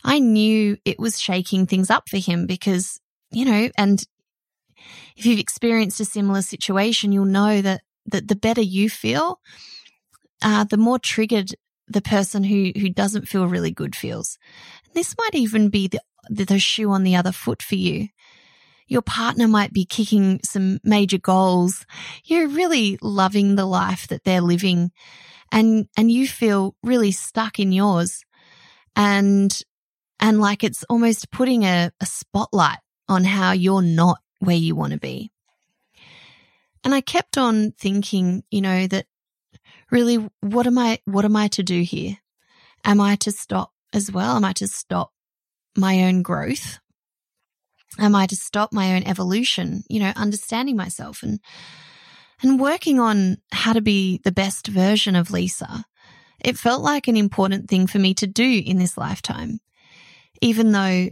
I 0.05 0.19
knew 0.19 0.77
it 0.85 0.99
was 0.99 1.21
shaking 1.21 1.67
things 1.67 1.91
up 1.91 2.09
for 2.09 2.17
him 2.17 2.47
because, 2.47 3.01
you 3.31 3.45
know, 3.45 3.69
and 3.77 4.03
if 5.17 5.27
you've 5.27 5.39
experienced 5.39 6.01
a 6.01 6.05
similar 6.05 6.43
situation, 6.43 7.13
you'll 7.13 7.27
know 7.27 7.61
that 7.61 7.83
that 8.07 8.29
the 8.29 8.37
better 8.37 8.63
you 8.63 8.89
feel, 8.89 9.41
uh, 10.43 10.65
the 10.65 10.79
more 10.79 10.99
triggered 10.99 11.55
the 11.87 12.01
person 12.01 12.45
who 12.45 12.73
who 12.79 12.89
doesn't 12.89 13.29
feel 13.29 13.47
really 13.47 13.71
good 13.71 13.95
feels. 13.95 14.39
This 14.95 15.15
might 15.19 15.35
even 15.35 15.69
be 15.69 15.89
the 15.89 16.01
the 16.31 16.59
shoe 16.59 16.91
on 16.91 17.03
the 17.03 17.17
other 17.17 17.33
foot 17.33 17.63
for 17.63 17.77
you 17.77 18.09
your 18.91 19.03
partner 19.03 19.47
might 19.47 19.73
be 19.73 19.85
kicking 19.85 20.41
some 20.45 20.81
major 20.83 21.17
goals. 21.17 21.87
You're 22.25 22.49
really 22.49 22.99
loving 23.01 23.55
the 23.55 23.65
life 23.65 24.09
that 24.09 24.25
they're 24.25 24.41
living 24.41 24.91
and, 25.53 25.89
and 25.97 26.11
you 26.11 26.27
feel 26.27 26.75
really 26.83 27.13
stuck 27.13 27.61
in 27.61 27.71
yours 27.71 28.25
and, 28.97 29.57
and 30.19 30.41
like 30.41 30.65
it's 30.65 30.83
almost 30.91 31.31
putting 31.31 31.65
a, 31.65 31.93
a 32.01 32.07
spotlight 32.07 32.79
on 33.09 33.23
how 33.23 33.53
you're 33.53 33.81
not 33.81 34.19
where 34.41 34.57
you 34.57 34.75
want 34.75 34.93
to 34.93 34.99
be. 34.99 35.31
And 36.83 36.93
I 36.93 37.01
kept 37.01 37.39
on 37.39 37.71
thinking, 37.73 38.43
you 38.51 38.61
know, 38.61 38.89
that 38.89 39.07
really, 39.93 40.29
what 40.41 40.67
am 40.67 40.79
I, 40.79 40.99
what 41.05 41.25
am 41.25 41.37
I 41.37 41.47
to 41.49 41.63
do 41.63 41.83
here? 41.83 42.17
Am 42.85 43.01
I 43.01 43.15
to 43.17 43.31
stop 43.31 43.73
as 43.93 44.11
well? 44.11 44.35
Am 44.35 44.45
I 44.45 44.53
to 44.55 44.67
stop 44.67 45.13
my 45.77 46.03
own 46.03 46.23
growth? 46.23 46.81
Am 47.99 48.15
I 48.15 48.27
to 48.27 48.37
stop 48.37 48.73
my 48.73 48.95
own 48.95 49.03
evolution? 49.03 49.83
You 49.89 50.01
know, 50.01 50.13
understanding 50.17 50.77
myself 50.77 51.23
and, 51.23 51.41
and 52.43 52.61
working 52.61 53.01
on 53.01 53.39
how 53.53 53.73
to 53.73 53.81
be 53.81 54.21
the 54.25 54.33
best 54.33 54.69
version 54.69 55.17
of 55.17 55.31
Lisa. 55.31 55.85
It 56.43 56.57
felt 56.57 56.83
like 56.83 57.09
an 57.09 57.17
important 57.17 57.69
thing 57.69 57.87
for 57.87 57.99
me 57.99 58.15
to 58.15 58.27
do 58.27 58.63
in 58.65 58.79
this 58.79 58.97
lifetime, 58.97 59.61
even 60.41 60.73
though 60.73 61.11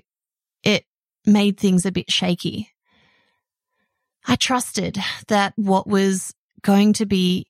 it 0.63 0.85
made 1.27 1.59
things 1.59 1.85
a 1.85 1.93
bit 1.93 2.11
shaky. 2.11 2.71
I 4.27 4.37
trusted 4.37 4.99
that 5.29 5.53
what 5.57 5.87
was 5.87 6.35
going 6.63 6.95
to 6.95 7.07
be 7.07 7.47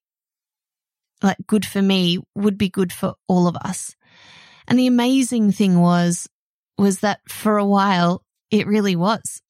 like 1.23 1.39
good 1.47 1.67
for 1.67 1.83
me 1.83 2.19
would 2.35 2.59
be 2.59 2.69
good 2.69 2.93
for 2.93 3.15
all 3.27 3.47
of 3.47 3.57
us. 3.57 3.97
And 4.67 4.79
the 4.79 4.87
amazing 4.87 5.53
thing 5.53 5.81
was, 5.81 6.29
was 6.77 7.01
that 7.01 7.21
for 7.29 7.59
a 7.59 7.65
while, 7.65 8.23
it 8.51 8.67
really 8.67 8.97
was. 8.97 9.43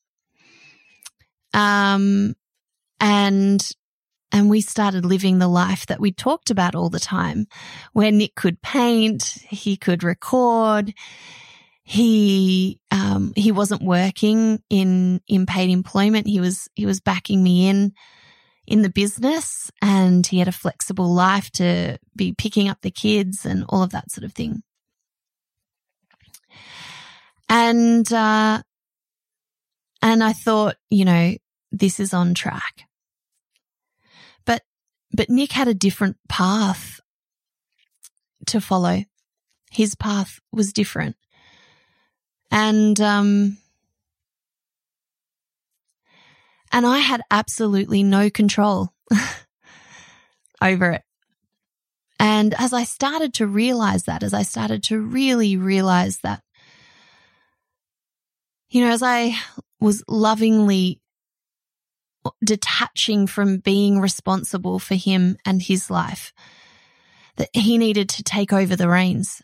Um, 1.55 2.35
and, 3.01 3.67
and 4.33 4.51
we 4.51 4.61
started 4.61 5.05
living 5.05 5.39
the 5.39 5.49
life 5.49 5.87
that 5.87 6.01
we 6.01 6.13
talked 6.13 6.51
about 6.51 6.75
all 6.75 6.91
the 6.91 7.01
time, 7.01 7.47
where 7.93 8.13
Nick 8.13 8.35
could 8.35 8.61
paint, 8.61 9.23
he 9.49 9.77
could 9.77 10.03
record, 10.03 10.93
he, 11.83 12.81
um, 12.91 13.33
he 13.35 13.51
wasn't 13.51 13.83
working 13.83 14.63
in, 14.69 15.23
in 15.27 15.47
paid 15.47 15.71
employment. 15.71 16.27
He 16.27 16.41
was, 16.41 16.69
he 16.75 16.85
was 16.85 17.01
backing 17.01 17.43
me 17.43 17.69
in 17.69 17.93
in 18.69 18.83
the 18.83 18.91
business 18.91 19.71
and 19.81 20.27
he 20.27 20.39
had 20.39 20.47
a 20.47 20.53
flexible 20.53 21.13
life 21.13 21.51
to 21.51 21.99
be 22.15 22.35
picking 22.35 22.69
up 22.69 22.83
the 22.83 22.91
kids 22.91 23.47
and 23.47 23.65
all 23.71 23.83
of 23.83 23.91
that 23.91 24.11
sort 24.11 24.25
of 24.25 24.35
thing. 24.35 24.63
And, 27.49 28.13
uh, 28.13 28.63
and 30.01 30.23
I 30.23 30.33
thought, 30.33 30.77
you 30.91 31.05
know, 31.05 31.35
this 31.73 32.01
is 32.01 32.15
on 32.15 32.35
track. 32.35 32.85
But, 34.45 34.63
but 35.13 35.29
Nick 35.29 35.53
had 35.53 35.69
a 35.69 35.75
different 35.75 36.17
path 36.29 37.01
to 38.47 38.61
follow. 38.61 39.05
His 39.71 39.95
path 39.95 40.41
was 40.53 40.73
different. 40.73 41.17
And, 42.51 42.99
um, 43.01 43.59
and 46.73 46.87
I 46.87 46.99
had 46.99 47.23
absolutely 47.31 48.03
no 48.03 48.31
control 48.31 48.93
over 50.63 50.93
it. 50.93 51.03
And 52.21 52.55
as 52.59 52.73
I 52.73 52.85
started 52.85 53.35
to 53.35 53.47
realize 53.47 54.05
that, 54.05 54.23
as 54.23 54.35
I 54.35 54.43
started 54.43 54.83
to 54.85 55.01
really 55.01 55.57
realize 55.57 56.19
that, 56.19 56.43
you 58.71 58.85
know, 58.85 58.91
as 58.91 59.03
I 59.03 59.37
was 59.81 60.03
lovingly 60.09 61.01
detaching 62.45 63.27
from 63.27 63.59
being 63.59 64.01
responsible 64.01 64.79
for 64.79 64.95
him 64.95 65.37
and 65.45 65.63
his 65.63 65.91
life, 65.91 66.33
that 67.37 67.49
he 67.53 67.79
needed 67.79 68.09
to 68.09 68.23
take 68.23 68.53
over 68.53 68.77
the 68.77 68.89
reins. 68.89 69.41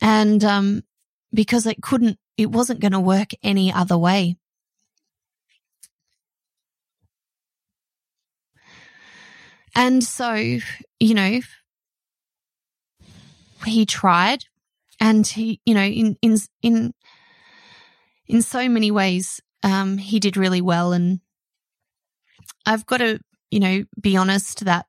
And, 0.00 0.44
um, 0.44 0.82
because 1.32 1.66
it 1.66 1.80
couldn't, 1.80 2.18
it 2.36 2.50
wasn't 2.50 2.80
going 2.80 2.92
to 2.92 3.00
work 3.00 3.30
any 3.42 3.72
other 3.72 3.96
way. 3.96 4.36
And 9.74 10.04
so, 10.04 10.34
you 10.34 11.14
know, 11.14 11.40
he 13.64 13.86
tried 13.86 14.44
and 15.00 15.26
he, 15.26 15.60
you 15.64 15.74
know, 15.74 15.82
in, 15.82 16.16
in, 16.20 16.36
in, 16.62 16.92
in 18.32 18.40
so 18.40 18.66
many 18.66 18.90
ways, 18.90 19.42
um, 19.62 19.98
he 19.98 20.18
did 20.18 20.38
really 20.38 20.62
well. 20.62 20.94
And 20.94 21.20
I've 22.64 22.86
got 22.86 22.96
to, 22.96 23.20
you 23.50 23.60
know, 23.60 23.84
be 24.00 24.16
honest 24.16 24.64
that 24.64 24.86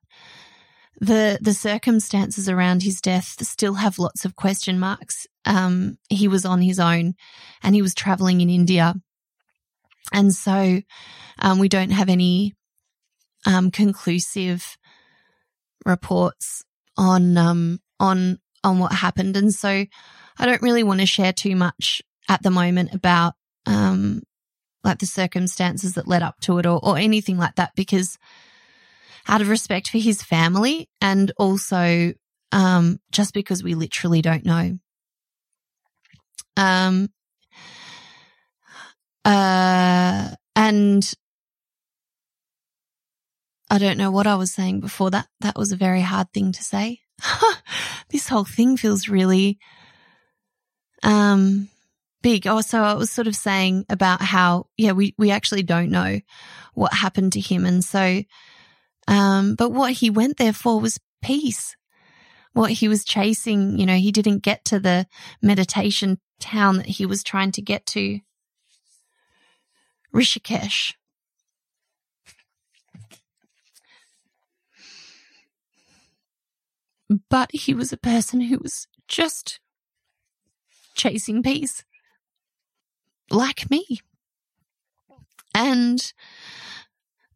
the 0.98 1.38
the 1.42 1.52
circumstances 1.52 2.48
around 2.48 2.82
his 2.82 3.02
death 3.02 3.44
still 3.44 3.74
have 3.74 3.98
lots 3.98 4.24
of 4.24 4.34
question 4.34 4.78
marks. 4.78 5.26
Um, 5.44 5.98
he 6.08 6.26
was 6.26 6.46
on 6.46 6.62
his 6.62 6.80
own, 6.80 7.14
and 7.62 7.74
he 7.74 7.82
was 7.82 7.94
traveling 7.94 8.40
in 8.40 8.48
India, 8.48 8.94
and 10.10 10.32
so 10.32 10.80
um, 11.38 11.58
we 11.58 11.68
don't 11.68 11.90
have 11.90 12.08
any 12.08 12.54
um, 13.44 13.70
conclusive 13.70 14.78
reports 15.84 16.64
on 16.96 17.36
um, 17.36 17.80
on 18.00 18.38
on 18.62 18.78
what 18.78 18.92
happened, 18.92 19.36
and 19.36 19.52
so 19.52 19.68
I 19.68 20.46
don't 20.46 20.62
really 20.62 20.84
want 20.84 21.00
to 21.00 21.06
share 21.06 21.34
too 21.34 21.56
much 21.56 22.00
at 22.28 22.42
the 22.42 22.50
moment 22.50 22.94
about 22.94 23.34
um, 23.66 24.22
like 24.82 24.98
the 24.98 25.06
circumstances 25.06 25.94
that 25.94 26.08
led 26.08 26.22
up 26.22 26.40
to 26.40 26.58
it 26.58 26.66
or, 26.66 26.78
or 26.82 26.98
anything 26.98 27.38
like 27.38 27.56
that 27.56 27.72
because 27.74 28.18
out 29.26 29.40
of 29.40 29.48
respect 29.48 29.88
for 29.88 29.98
his 29.98 30.22
family 30.22 30.88
and 31.00 31.32
also 31.38 32.12
um, 32.52 33.00
just 33.10 33.34
because 33.34 33.62
we 33.62 33.74
literally 33.74 34.22
don't 34.22 34.44
know. 34.44 34.78
Um, 36.56 37.08
uh, 39.24 40.30
and 40.54 41.14
I 43.70 43.78
don't 43.78 43.98
know 43.98 44.10
what 44.10 44.26
I 44.26 44.36
was 44.36 44.52
saying 44.52 44.80
before 44.80 45.10
that. 45.10 45.26
That 45.40 45.56
was 45.56 45.72
a 45.72 45.76
very 45.76 46.02
hard 46.02 46.32
thing 46.32 46.52
to 46.52 46.62
say. 46.62 47.00
this 48.10 48.28
whole 48.28 48.44
thing 48.44 48.76
feels 48.76 49.08
really, 49.08 49.58
um, 51.02 51.68
big. 52.24 52.46
Oh, 52.46 52.62
so 52.62 52.82
I 52.82 52.94
was 52.94 53.10
sort 53.10 53.26
of 53.28 53.36
saying 53.36 53.84
about 53.90 54.22
how, 54.22 54.66
yeah, 54.78 54.92
we, 54.92 55.14
we 55.18 55.30
actually 55.30 55.62
don't 55.62 55.90
know 55.90 56.20
what 56.72 56.94
happened 56.94 57.34
to 57.34 57.40
him. 57.40 57.66
And 57.66 57.84
so, 57.84 58.22
um, 59.06 59.54
but 59.56 59.70
what 59.70 59.92
he 59.92 60.08
went 60.08 60.38
there 60.38 60.54
for 60.54 60.80
was 60.80 60.98
peace. 61.22 61.76
What 62.54 62.70
he 62.70 62.88
was 62.88 63.04
chasing, 63.04 63.78
you 63.78 63.84
know, 63.84 63.96
he 63.96 64.10
didn't 64.10 64.42
get 64.42 64.64
to 64.66 64.80
the 64.80 65.06
meditation 65.42 66.18
town 66.40 66.78
that 66.78 66.86
he 66.86 67.04
was 67.04 67.22
trying 67.22 67.52
to 67.52 67.62
get 67.62 67.84
to. 67.86 68.20
Rishikesh. 70.14 70.94
But 77.28 77.50
he 77.52 77.74
was 77.74 77.92
a 77.92 77.98
person 77.98 78.40
who 78.40 78.58
was 78.60 78.88
just 79.08 79.60
chasing 80.94 81.42
peace. 81.42 81.84
Like 83.30 83.70
me. 83.70 84.00
And, 85.54 86.12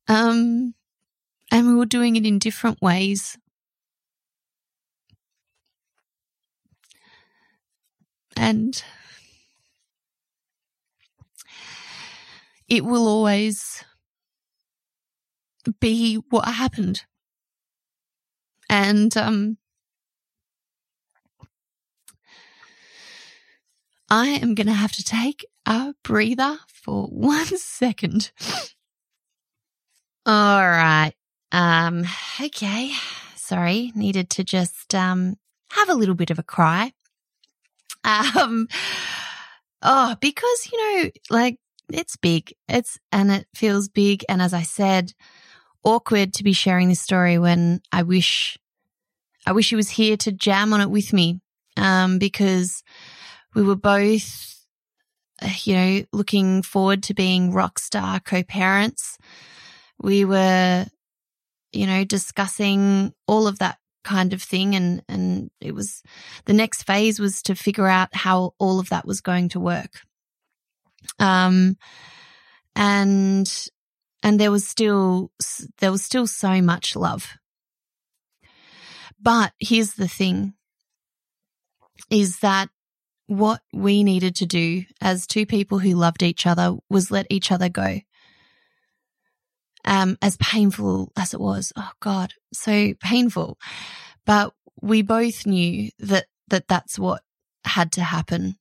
um, 0.08 0.74
and 1.50 1.66
we 1.66 1.74
were 1.74 1.86
doing 1.86 2.16
it 2.16 2.26
in 2.26 2.38
different 2.38 2.80
ways. 2.82 3.38
And 8.36 8.82
it 12.68 12.84
will 12.84 13.08
always 13.08 13.84
be 15.80 16.16
what 16.30 16.46
happened. 16.46 17.02
And, 18.70 19.16
um, 19.16 19.58
I 24.10 24.28
am 24.28 24.54
going 24.54 24.66
to 24.68 24.72
have 24.72 24.92
to 24.92 25.04
take 25.04 25.44
a 25.68 25.94
breather 26.02 26.58
for 26.72 27.06
one 27.08 27.46
second. 27.46 28.32
All 30.26 30.68
right. 30.68 31.12
Um, 31.52 32.04
okay. 32.40 32.92
Sorry. 33.36 33.92
Needed 33.94 34.30
to 34.30 34.44
just, 34.44 34.94
um, 34.94 35.36
have 35.70 35.90
a 35.90 35.94
little 35.94 36.14
bit 36.14 36.30
of 36.30 36.38
a 36.38 36.42
cry. 36.42 36.92
Um, 38.02 38.68
oh, 39.82 40.16
because, 40.20 40.68
you 40.72 40.78
know, 40.78 41.10
like 41.30 41.58
it's 41.90 42.16
big. 42.16 42.54
It's, 42.68 42.98
and 43.12 43.30
it 43.30 43.46
feels 43.54 43.88
big. 43.88 44.24
And 44.28 44.40
as 44.40 44.54
I 44.54 44.62
said, 44.62 45.12
awkward 45.84 46.32
to 46.34 46.44
be 46.44 46.52
sharing 46.52 46.88
this 46.88 47.00
story 47.00 47.38
when 47.38 47.80
I 47.92 48.02
wish, 48.02 48.58
I 49.46 49.52
wish 49.52 49.70
he 49.70 49.76
was 49.76 49.90
here 49.90 50.16
to 50.18 50.32
jam 50.32 50.72
on 50.72 50.80
it 50.80 50.90
with 50.90 51.12
me. 51.12 51.40
Um, 51.76 52.18
because 52.18 52.82
we 53.54 53.62
were 53.62 53.76
both, 53.76 54.57
you 55.64 55.74
know, 55.74 56.04
looking 56.12 56.62
forward 56.62 57.02
to 57.04 57.14
being 57.14 57.52
rock 57.52 57.78
star 57.78 58.20
co-parents. 58.20 59.18
We 60.00 60.24
were 60.24 60.86
you 61.72 61.86
know, 61.86 62.04
discussing 62.04 63.12
all 63.26 63.46
of 63.46 63.58
that 63.58 63.78
kind 64.04 64.32
of 64.32 64.42
thing. 64.42 64.74
And, 64.74 65.02
and 65.08 65.50
it 65.60 65.74
was 65.74 66.02
the 66.46 66.52
next 66.52 66.84
phase 66.84 67.20
was 67.20 67.42
to 67.42 67.54
figure 67.54 67.86
out 67.86 68.14
how 68.14 68.54
all 68.58 68.80
of 68.80 68.88
that 68.90 69.06
was 69.06 69.20
going 69.20 69.50
to 69.50 69.60
work. 69.60 70.00
Um, 71.18 71.76
and, 72.74 73.68
and 74.22 74.40
there 74.40 74.50
was 74.50 74.66
still, 74.66 75.30
there 75.78 75.92
was 75.92 76.02
still 76.02 76.26
so 76.26 76.62
much 76.62 76.96
love. 76.96 77.34
But 79.20 79.52
here's 79.58 79.94
the 79.94 80.08
thing 80.08 80.54
is 82.10 82.38
that 82.38 82.68
what 83.28 83.60
we 83.74 84.02
needed 84.02 84.34
to 84.36 84.46
do 84.46 84.84
as 85.02 85.26
two 85.26 85.44
people 85.44 85.78
who 85.78 85.94
loved 85.94 86.22
each 86.22 86.46
other 86.46 86.76
was 86.88 87.10
let 87.10 87.26
each 87.28 87.52
other 87.52 87.68
go. 87.68 88.00
Um, 89.84 90.16
as 90.20 90.36
painful 90.38 91.12
as 91.16 91.34
it 91.34 91.40
was, 91.40 91.72
oh 91.76 91.90
God, 92.00 92.32
so 92.52 92.94
painful. 93.00 93.58
But 94.24 94.54
we 94.80 95.02
both 95.02 95.46
knew 95.46 95.90
that, 95.98 96.26
that 96.48 96.68
that's 96.68 96.98
what 96.98 97.22
had 97.64 97.92
to 97.92 98.02
happen. 98.02 98.56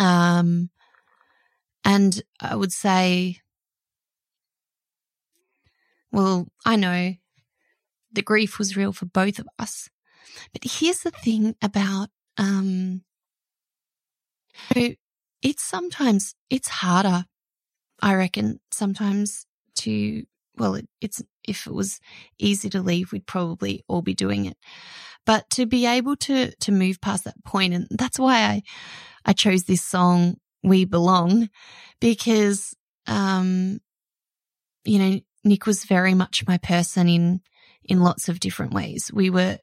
Um, 0.00 0.70
and 1.84 2.20
I 2.40 2.56
would 2.56 2.72
say, 2.72 3.38
well, 6.10 6.48
I 6.66 6.74
know 6.74 7.14
the 8.12 8.22
grief 8.22 8.58
was 8.58 8.76
real 8.76 8.92
for 8.92 9.06
both 9.06 9.38
of 9.38 9.48
us. 9.60 9.88
But 10.52 10.62
here's 10.64 11.00
the 11.00 11.12
thing 11.12 11.54
about, 11.62 12.08
um, 12.36 13.02
it's 15.42 15.62
sometimes, 15.62 16.34
it's 16.50 16.68
harder, 16.68 17.24
I 18.00 18.14
reckon, 18.14 18.60
sometimes 18.70 19.46
to, 19.76 20.24
well, 20.56 20.74
it, 20.74 20.88
it's, 21.00 21.22
if 21.46 21.66
it 21.66 21.72
was 21.72 22.00
easy 22.38 22.68
to 22.70 22.82
leave, 22.82 23.12
we'd 23.12 23.26
probably 23.26 23.84
all 23.88 24.02
be 24.02 24.14
doing 24.14 24.44
it. 24.44 24.56
But 25.24 25.48
to 25.50 25.66
be 25.66 25.86
able 25.86 26.16
to, 26.16 26.52
to 26.54 26.72
move 26.72 27.00
past 27.00 27.24
that 27.24 27.44
point, 27.44 27.74
and 27.74 27.86
that's 27.90 28.18
why 28.18 28.40
I, 28.40 28.62
I 29.24 29.32
chose 29.32 29.64
this 29.64 29.82
song, 29.82 30.36
We 30.62 30.84
Belong, 30.84 31.48
because, 32.00 32.74
um, 33.06 33.80
you 34.84 34.98
know, 34.98 35.20
Nick 35.44 35.66
was 35.66 35.84
very 35.84 36.14
much 36.14 36.46
my 36.46 36.58
person 36.58 37.08
in, 37.08 37.40
in 37.84 38.00
lots 38.00 38.28
of 38.28 38.40
different 38.40 38.72
ways. 38.72 39.10
We 39.12 39.30
were 39.30 39.58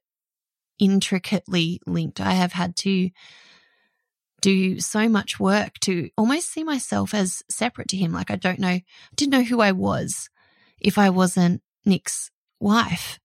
intricately 0.80 1.80
linked. 1.86 2.22
I 2.22 2.34
have 2.34 2.54
had 2.54 2.76
to 2.78 3.10
do 4.42 4.80
so 4.80 5.10
much 5.10 5.40
work 5.40 5.80
to 5.80 6.10
almost 6.18 6.52
see 6.52 6.64
myself 6.64 7.14
as 7.14 7.44
separate 7.50 7.88
to 7.90 7.98
him. 7.98 8.12
Like 8.12 8.32
I 8.32 8.36
don't 8.36 8.60
know, 8.60 8.80
didn't 9.16 9.32
know 9.32 9.44
who 9.44 9.62
I 9.62 9.72
was 9.72 10.30
if 10.80 10.98
I 10.98 11.10
wasn't 11.10 11.62
Nick's 11.86 12.32
wife 12.60 13.20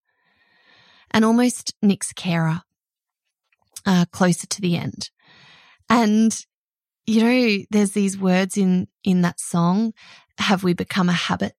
and 1.11 1.25
almost 1.25 1.75
Nick's 1.83 2.13
carer, 2.13 2.63
uh, 3.85 4.05
closer 4.13 4.47
to 4.47 4.61
the 4.61 4.77
end. 4.77 5.11
And, 5.89 6.37
you 7.07 7.23
know, 7.23 7.65
there's 7.71 7.93
these 7.93 8.17
words 8.17 8.57
in, 8.57 8.89
in 9.03 9.23
that 9.23 9.41
song. 9.41 9.93
Have 10.39 10.63
we 10.63 10.73
become 10.73 11.09
a 11.09 11.13
habit? 11.13 11.55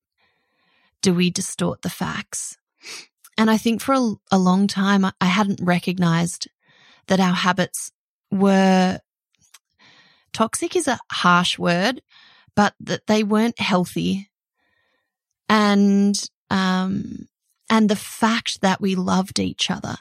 Do 1.02 1.14
we 1.14 1.30
distort 1.30 1.82
the 1.82 1.90
facts? 1.90 2.58
And 3.38 3.50
I 3.50 3.58
think 3.58 3.82
for 3.82 3.94
a, 3.94 4.14
a 4.32 4.40
long 4.40 4.68
time, 4.68 5.06
I 5.06 5.26
hadn't 5.26 5.60
recognized 5.62 6.48
that 7.08 7.20
our 7.20 7.34
habits 7.34 7.92
were 8.30 9.00
toxic 10.34 10.76
is 10.76 10.88
a 10.88 11.00
harsh 11.12 11.58
word, 11.58 12.02
but 12.56 12.74
that 12.80 13.08
they 13.08 13.24
weren't 13.24 13.60
healthy. 13.60 14.30
And, 15.50 16.16
um, 16.50 17.28
and 17.70 17.90
the 17.90 17.96
fact 17.96 18.62
that 18.62 18.82
we 18.82 18.96
loved 18.96 19.40
each 19.40 19.70
other 19.72 19.96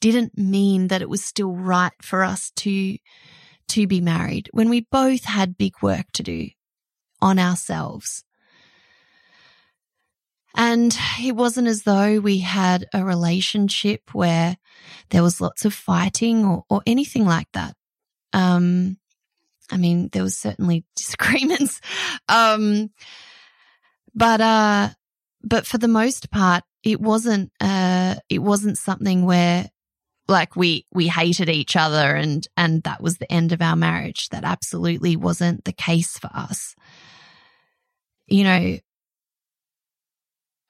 didn't 0.00 0.36
mean 0.36 0.88
that 0.88 1.02
it 1.02 1.08
was 1.08 1.24
still 1.24 1.52
right 1.52 1.92
for 2.02 2.22
us 2.22 2.50
to, 2.56 2.96
to 3.68 3.86
be 3.86 4.00
married 4.00 4.48
when 4.52 4.68
we 4.68 4.86
both 4.90 5.24
had 5.24 5.56
big 5.56 5.74
work 5.82 6.06
to 6.12 6.22
do 6.22 6.48
on 7.20 7.38
ourselves. 7.38 8.24
And 10.56 10.96
it 11.20 11.34
wasn't 11.34 11.66
as 11.66 11.82
though 11.82 12.20
we 12.20 12.38
had 12.38 12.86
a 12.94 13.04
relationship 13.04 14.14
where 14.14 14.56
there 15.10 15.22
was 15.22 15.40
lots 15.40 15.64
of 15.64 15.74
fighting 15.74 16.44
or, 16.44 16.64
or 16.70 16.82
anything 16.86 17.24
like 17.24 17.48
that. 17.54 17.74
Um, 18.32 18.98
I 19.70 19.76
mean, 19.76 20.08
there 20.12 20.22
was 20.22 20.36
certainly 20.36 20.84
disagreements. 20.96 21.80
Um, 22.28 22.90
but, 24.14 24.40
uh, 24.40 24.90
but 25.42 25.66
for 25.66 25.78
the 25.78 25.88
most 25.88 26.30
part, 26.30 26.64
it 26.82 27.00
wasn't, 27.00 27.50
uh, 27.60 28.16
it 28.28 28.40
wasn't 28.40 28.78
something 28.78 29.24
where 29.24 29.68
like 30.26 30.56
we, 30.56 30.86
we 30.92 31.08
hated 31.08 31.50
each 31.50 31.76
other 31.76 32.14
and, 32.14 32.46
and 32.56 32.82
that 32.84 33.02
was 33.02 33.18
the 33.18 33.30
end 33.30 33.52
of 33.52 33.60
our 33.60 33.76
marriage. 33.76 34.28
That 34.30 34.44
absolutely 34.44 35.16
wasn't 35.16 35.64
the 35.64 35.72
case 35.72 36.18
for 36.18 36.30
us. 36.32 36.74
You 38.26 38.44
know, 38.44 38.78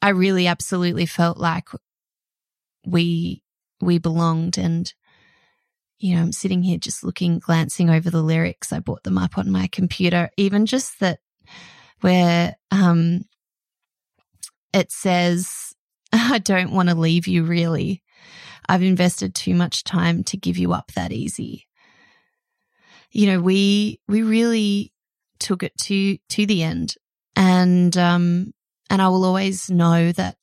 I 0.02 0.08
really 0.08 0.48
absolutely 0.48 1.06
felt 1.06 1.38
like 1.38 1.68
we, 2.84 3.42
we 3.80 3.98
belonged 3.98 4.58
and, 4.58 4.92
you 6.04 6.14
know, 6.14 6.20
I'm 6.20 6.32
sitting 6.32 6.62
here 6.62 6.76
just 6.76 7.02
looking, 7.02 7.38
glancing 7.38 7.88
over 7.88 8.10
the 8.10 8.20
lyrics. 8.20 8.74
I 8.74 8.78
brought 8.78 9.04
them 9.04 9.16
up 9.16 9.38
on 9.38 9.50
my 9.50 9.68
computer, 9.68 10.28
even 10.36 10.66
just 10.66 11.00
that 11.00 11.18
where, 12.02 12.56
um, 12.70 13.24
it 14.74 14.92
says, 14.92 15.72
I 16.12 16.40
don't 16.40 16.72
want 16.72 16.90
to 16.90 16.94
leave 16.94 17.26
you 17.26 17.44
really. 17.44 18.02
I've 18.68 18.82
invested 18.82 19.34
too 19.34 19.54
much 19.54 19.82
time 19.82 20.24
to 20.24 20.36
give 20.36 20.58
you 20.58 20.74
up 20.74 20.92
that 20.92 21.10
easy. 21.10 21.66
You 23.10 23.28
know, 23.28 23.40
we, 23.40 23.98
we 24.06 24.22
really 24.22 24.92
took 25.38 25.62
it 25.62 25.74
to, 25.84 26.18
to 26.18 26.44
the 26.44 26.62
end 26.62 26.96
and, 27.34 27.96
um, 27.96 28.52
and 28.90 29.00
I 29.00 29.08
will 29.08 29.24
always 29.24 29.70
know 29.70 30.12
that 30.12 30.36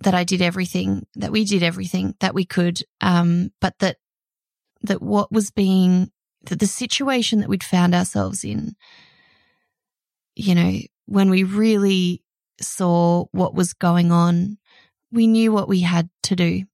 that 0.00 0.14
I 0.14 0.24
did 0.24 0.42
everything, 0.42 1.06
that 1.14 1.32
we 1.32 1.44
did 1.44 1.62
everything 1.62 2.14
that 2.20 2.34
we 2.34 2.44
could, 2.44 2.82
um, 3.00 3.50
but 3.60 3.78
that 3.80 3.98
that 4.82 5.02
what 5.02 5.30
was 5.30 5.50
being 5.50 6.10
that 6.44 6.58
the 6.58 6.66
situation 6.66 7.40
that 7.40 7.48
we'd 7.48 7.62
found 7.62 7.94
ourselves 7.94 8.44
in, 8.44 8.74
you 10.34 10.54
know, 10.54 10.78
when 11.06 11.28
we 11.28 11.44
really 11.44 12.22
saw 12.60 13.26
what 13.32 13.54
was 13.54 13.74
going 13.74 14.10
on, 14.10 14.56
we 15.12 15.26
knew 15.26 15.52
what 15.52 15.68
we 15.68 15.80
had 15.80 16.08
to 16.24 16.36
do. 16.36 16.64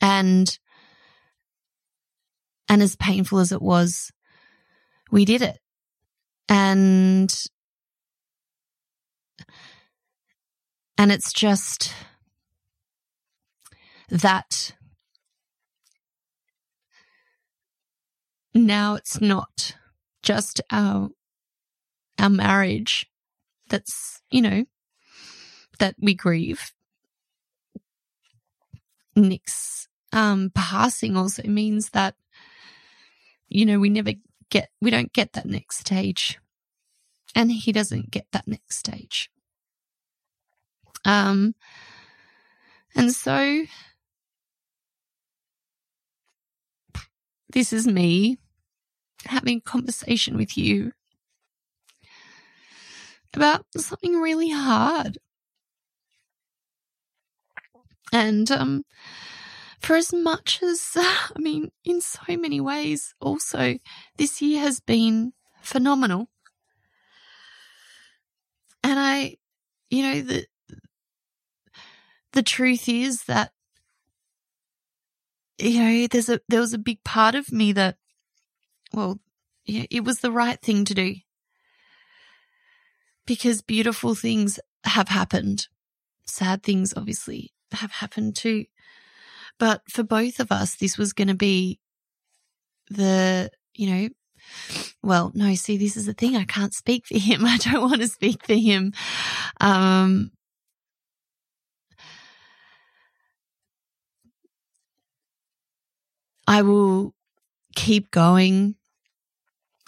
And 0.00 0.58
and 2.68 2.82
as 2.82 2.96
painful 2.96 3.40
as 3.40 3.52
it 3.52 3.60
was, 3.60 4.12
we 5.10 5.24
did 5.24 5.42
it. 5.42 5.58
And 6.48 7.34
And 11.00 11.10
it's 11.10 11.32
just 11.32 11.94
that 14.10 14.74
now 18.52 18.96
it's 18.96 19.18
not 19.18 19.76
just 20.22 20.60
our 20.70 21.08
our 22.18 22.28
marriage 22.28 23.06
that's 23.70 24.20
you 24.30 24.42
know 24.42 24.66
that 25.78 25.94
we 25.98 26.12
grieve. 26.12 26.74
Nick's 29.16 29.88
um 30.12 30.52
passing 30.54 31.16
also 31.16 31.44
means 31.44 31.88
that 31.94 32.14
you 33.48 33.64
know 33.64 33.78
we 33.78 33.88
never 33.88 34.12
get 34.50 34.68
we 34.82 34.90
don't 34.90 35.14
get 35.14 35.32
that 35.32 35.46
next 35.46 35.78
stage. 35.78 36.38
And 37.34 37.50
he 37.50 37.72
doesn't 37.72 38.10
get 38.10 38.26
that 38.32 38.46
next 38.46 38.76
stage 38.76 39.30
um, 41.04 41.54
and 42.94 43.12
so 43.12 43.64
this 47.50 47.72
is 47.72 47.86
me 47.86 48.38
having 49.26 49.58
a 49.58 49.62
conversation 49.62 50.36
with 50.36 50.56
you 50.58 50.92
about 53.34 53.64
something 53.76 54.20
really 54.20 54.50
hard. 54.50 55.18
And 58.12 58.50
um, 58.50 58.84
for 59.80 59.96
as 59.96 60.12
much 60.12 60.62
as, 60.62 60.92
I 60.96 61.38
mean, 61.38 61.70
in 61.84 62.00
so 62.00 62.20
many 62.36 62.60
ways, 62.60 63.14
also, 63.20 63.78
this 64.16 64.42
year 64.42 64.60
has 64.60 64.80
been 64.80 65.32
phenomenal. 65.62 66.28
And 68.82 68.98
I, 68.98 69.36
you 69.90 70.02
know, 70.02 70.20
the, 70.22 70.46
the 72.32 72.42
truth 72.42 72.88
is 72.88 73.24
that 73.24 73.52
you 75.58 75.82
know 75.82 76.06
there's 76.06 76.28
a 76.28 76.40
there 76.48 76.60
was 76.60 76.72
a 76.72 76.78
big 76.78 77.02
part 77.04 77.34
of 77.34 77.52
me 77.52 77.72
that 77.72 77.96
well 78.92 79.20
it 79.66 80.04
was 80.04 80.20
the 80.20 80.32
right 80.32 80.60
thing 80.60 80.84
to 80.84 80.94
do 80.94 81.14
because 83.26 83.62
beautiful 83.62 84.14
things 84.14 84.58
have 84.84 85.08
happened 85.08 85.68
sad 86.24 86.62
things 86.62 86.94
obviously 86.96 87.52
have 87.72 87.92
happened 87.92 88.34
too 88.34 88.64
but 89.58 89.82
for 89.88 90.02
both 90.02 90.40
of 90.40 90.50
us 90.50 90.76
this 90.76 90.96
was 90.96 91.12
going 91.12 91.28
to 91.28 91.34
be 91.34 91.78
the 92.88 93.50
you 93.74 93.90
know 93.90 94.08
well, 95.02 95.32
no, 95.34 95.54
see, 95.54 95.76
this 95.76 95.96
is 95.96 96.06
the 96.06 96.14
thing. 96.14 96.36
I 96.36 96.44
can't 96.44 96.74
speak 96.74 97.06
for 97.06 97.18
him. 97.18 97.44
I 97.46 97.58
don't 97.58 97.82
want 97.82 98.00
to 98.00 98.08
speak 98.08 98.46
for 98.46 98.54
him. 98.54 98.92
Um, 99.60 100.30
I 106.50 106.62
will 106.62 107.14
keep 107.76 108.10
going 108.10 108.74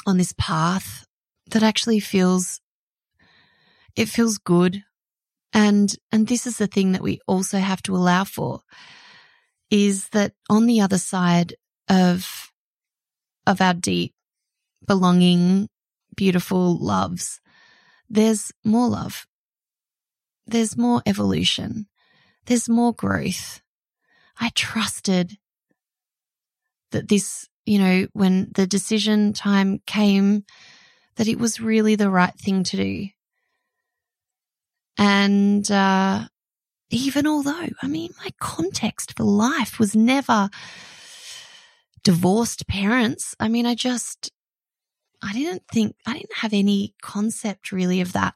on 0.07 0.17
this 0.17 0.33
path 0.39 1.05
that 1.51 1.65
actually 1.65 1.99
feels, 1.99 2.61
it 3.97 4.09
feels 4.09 4.39
good. 4.39 4.85
And, 5.53 5.93
and 6.13 6.29
this 6.29 6.47
is 6.47 6.59
the 6.59 6.69
thing 6.69 6.93
that 6.93 7.03
we 7.03 7.19
also 7.27 7.59
have 7.59 7.83
to 7.83 7.97
allow 7.97 8.23
for 8.23 8.61
is 9.73 10.09
that 10.11 10.35
on 10.49 10.67
the 10.67 10.81
other 10.81 10.99
side 10.99 11.57
of, 11.89 12.53
of 13.45 13.61
our 13.61 13.75
deep 13.75 14.15
belonging, 14.87 15.69
beautiful 16.15 16.79
loves, 16.79 17.41
there's 18.09 18.53
more 18.65 18.87
love. 18.87 19.27
There's 20.47 20.77
more 20.77 21.03
evolution. 21.07 21.89
There's 22.47 22.69
more 22.69 22.95
growth. 22.95 23.61
I 24.39 24.51
trusted 24.55 25.39
that 26.93 27.09
this, 27.09 27.49
you 27.67 27.79
know, 27.79 28.07
when 28.13 28.51
the 28.55 28.67
decision 28.67 29.33
time 29.33 29.81
came, 29.87 30.45
that 31.17 31.29
it 31.29 31.39
was 31.39 31.61
really 31.61 31.95
the 31.95 32.11
right 32.11 32.35
thing 32.39 32.65
to 32.65 32.77
do. 32.77 33.09
And, 34.99 35.71
uh, 35.71 36.27
even 36.91 37.27
although, 37.27 37.69
I 37.83 37.87
mean, 37.87 38.13
my 38.19 38.31
context 38.39 39.17
for 39.17 39.25
life 39.25 39.79
was 39.79 39.97
never 39.97 40.51
divorced 42.05 42.69
parents. 42.69 43.35
I 43.41 43.49
mean, 43.49 43.65
I 43.65 43.75
just, 43.75 44.31
I 45.23 45.33
didn't 45.33 45.63
think, 45.73 45.97
I 46.07 46.15
didn't 46.15 46.37
have 46.37 46.53
any 46.53 46.95
concept 47.01 47.73
really 47.73 48.01
of 48.01 48.13
that. 48.13 48.35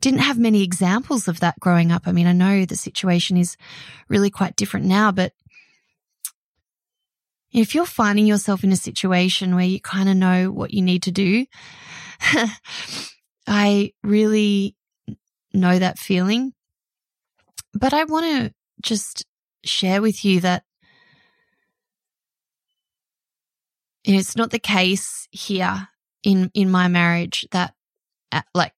Didn't 0.00 0.20
have 0.20 0.38
many 0.38 0.62
examples 0.62 1.28
of 1.28 1.40
that 1.40 1.60
growing 1.60 1.92
up. 1.92 2.02
I 2.06 2.12
mean, 2.12 2.26
I 2.26 2.32
know 2.32 2.64
the 2.64 2.76
situation 2.76 3.36
is 3.36 3.56
really 4.08 4.30
quite 4.30 4.56
different 4.56 4.86
now, 4.86 5.12
but 5.12 5.32
if 7.52 7.74
you're 7.74 7.86
finding 7.86 8.26
yourself 8.26 8.64
in 8.64 8.72
a 8.72 8.76
situation 8.76 9.54
where 9.54 9.64
you 9.64 9.80
kind 9.80 10.08
of 10.08 10.16
know 10.16 10.50
what 10.50 10.72
you 10.72 10.82
need 10.82 11.02
to 11.04 11.10
do, 11.10 11.46
I 13.46 13.92
really 14.02 14.76
know 15.54 15.78
that 15.78 15.98
feeling. 15.98 16.52
But 17.72 17.94
I 17.94 18.04
want 18.04 18.26
to 18.26 18.54
just 18.82 19.24
share 19.64 20.02
with 20.02 20.24
you 20.24 20.40
that 20.40 20.64
it's 24.04 24.36
not 24.36 24.50
the 24.50 24.58
case 24.58 25.28
here 25.30 25.88
in 26.22 26.50
in 26.54 26.70
my 26.70 26.88
marriage 26.88 27.46
that 27.52 27.74
uh, 28.32 28.42
like 28.54 28.72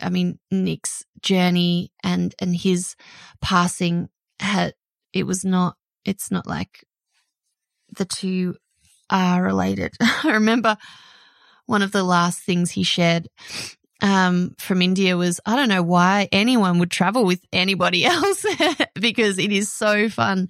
I 0.00 0.10
mean 0.10 0.38
Nick's 0.50 1.04
journey 1.20 1.92
and 2.02 2.34
and 2.40 2.54
his 2.54 2.96
passing 3.40 4.08
had 4.40 4.74
it 5.12 5.24
was 5.24 5.44
not 5.44 5.76
it's 6.04 6.30
not 6.30 6.46
like 6.46 6.84
the 7.96 8.04
two 8.04 8.56
are 9.10 9.42
related. 9.42 9.92
I 10.00 10.32
remember 10.32 10.76
one 11.66 11.82
of 11.82 11.92
the 11.92 12.02
last 12.02 12.40
things 12.40 12.70
he 12.70 12.82
shared 12.82 13.28
um, 14.02 14.56
from 14.58 14.82
India 14.82 15.16
was 15.16 15.40
I 15.46 15.54
don't 15.54 15.68
know 15.68 15.82
why 15.82 16.28
anyone 16.32 16.80
would 16.80 16.90
travel 16.90 17.24
with 17.24 17.40
anybody 17.52 18.04
else 18.04 18.44
because 18.94 19.38
it 19.38 19.52
is 19.52 19.72
so 19.72 20.08
fun 20.08 20.48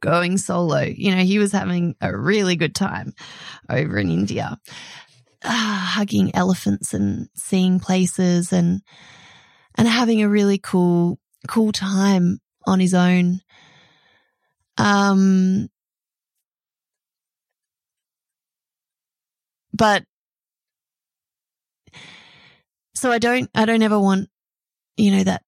going 0.00 0.38
solo. 0.38 0.80
You 0.80 1.14
know, 1.14 1.22
he 1.22 1.38
was 1.38 1.52
having 1.52 1.94
a 2.00 2.16
really 2.16 2.56
good 2.56 2.74
time 2.74 3.12
over 3.68 3.98
in 3.98 4.10
India, 4.10 4.58
uh, 5.42 5.78
hugging 5.78 6.34
elephants 6.34 6.94
and 6.94 7.28
seeing 7.34 7.78
places 7.78 8.52
and 8.52 8.80
and 9.76 9.86
having 9.86 10.22
a 10.22 10.28
really 10.28 10.58
cool 10.58 11.18
cool 11.46 11.72
time 11.72 12.38
on 12.66 12.80
his 12.80 12.94
own. 12.94 13.40
Um, 14.78 15.68
but 19.74 20.04
so 22.94 23.10
I 23.10 23.18
don't, 23.18 23.50
I 23.54 23.64
don't 23.64 23.82
ever 23.82 23.98
want, 23.98 24.28
you 24.96 25.10
know, 25.10 25.24
that 25.24 25.42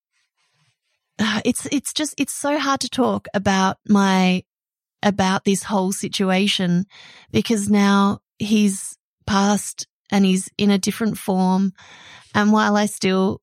uh, 1.19 1.41
it's, 1.45 1.67
it's 1.71 1.93
just, 1.95 2.15
it's 2.19 2.33
so 2.33 2.59
hard 2.59 2.81
to 2.81 2.89
talk 2.89 3.29
about 3.33 3.79
my, 3.89 4.43
about 5.03 5.45
this 5.45 5.63
whole 5.63 5.93
situation 5.93 6.87
because 7.31 7.71
now 7.71 8.19
he's 8.39 8.99
passed 9.27 9.87
and 10.11 10.25
he's 10.25 10.51
in 10.59 10.71
a 10.71 10.79
different 10.79 11.19
form. 11.19 11.73
And 12.35 12.53
while 12.53 12.77
I 12.77 12.87
still, 12.87 13.41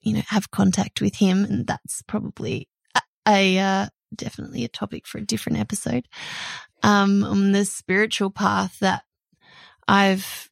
you 0.00 0.14
know, 0.14 0.22
have 0.28 0.50
contact 0.50 1.00
with 1.00 1.16
him, 1.16 1.44
and 1.44 1.66
that's 1.66 2.02
probably 2.02 2.68
a, 2.94 3.00
a 3.28 3.58
uh, 3.58 3.86
definitely 4.14 4.64
a 4.64 4.68
topic 4.68 5.06
for 5.06 5.18
a 5.18 5.26
different 5.26 5.58
episode, 5.58 6.06
um, 6.82 7.22
on 7.24 7.52
the 7.52 7.64
spiritual 7.64 8.30
path 8.30 8.78
that 8.80 9.02
I've, 9.88 10.50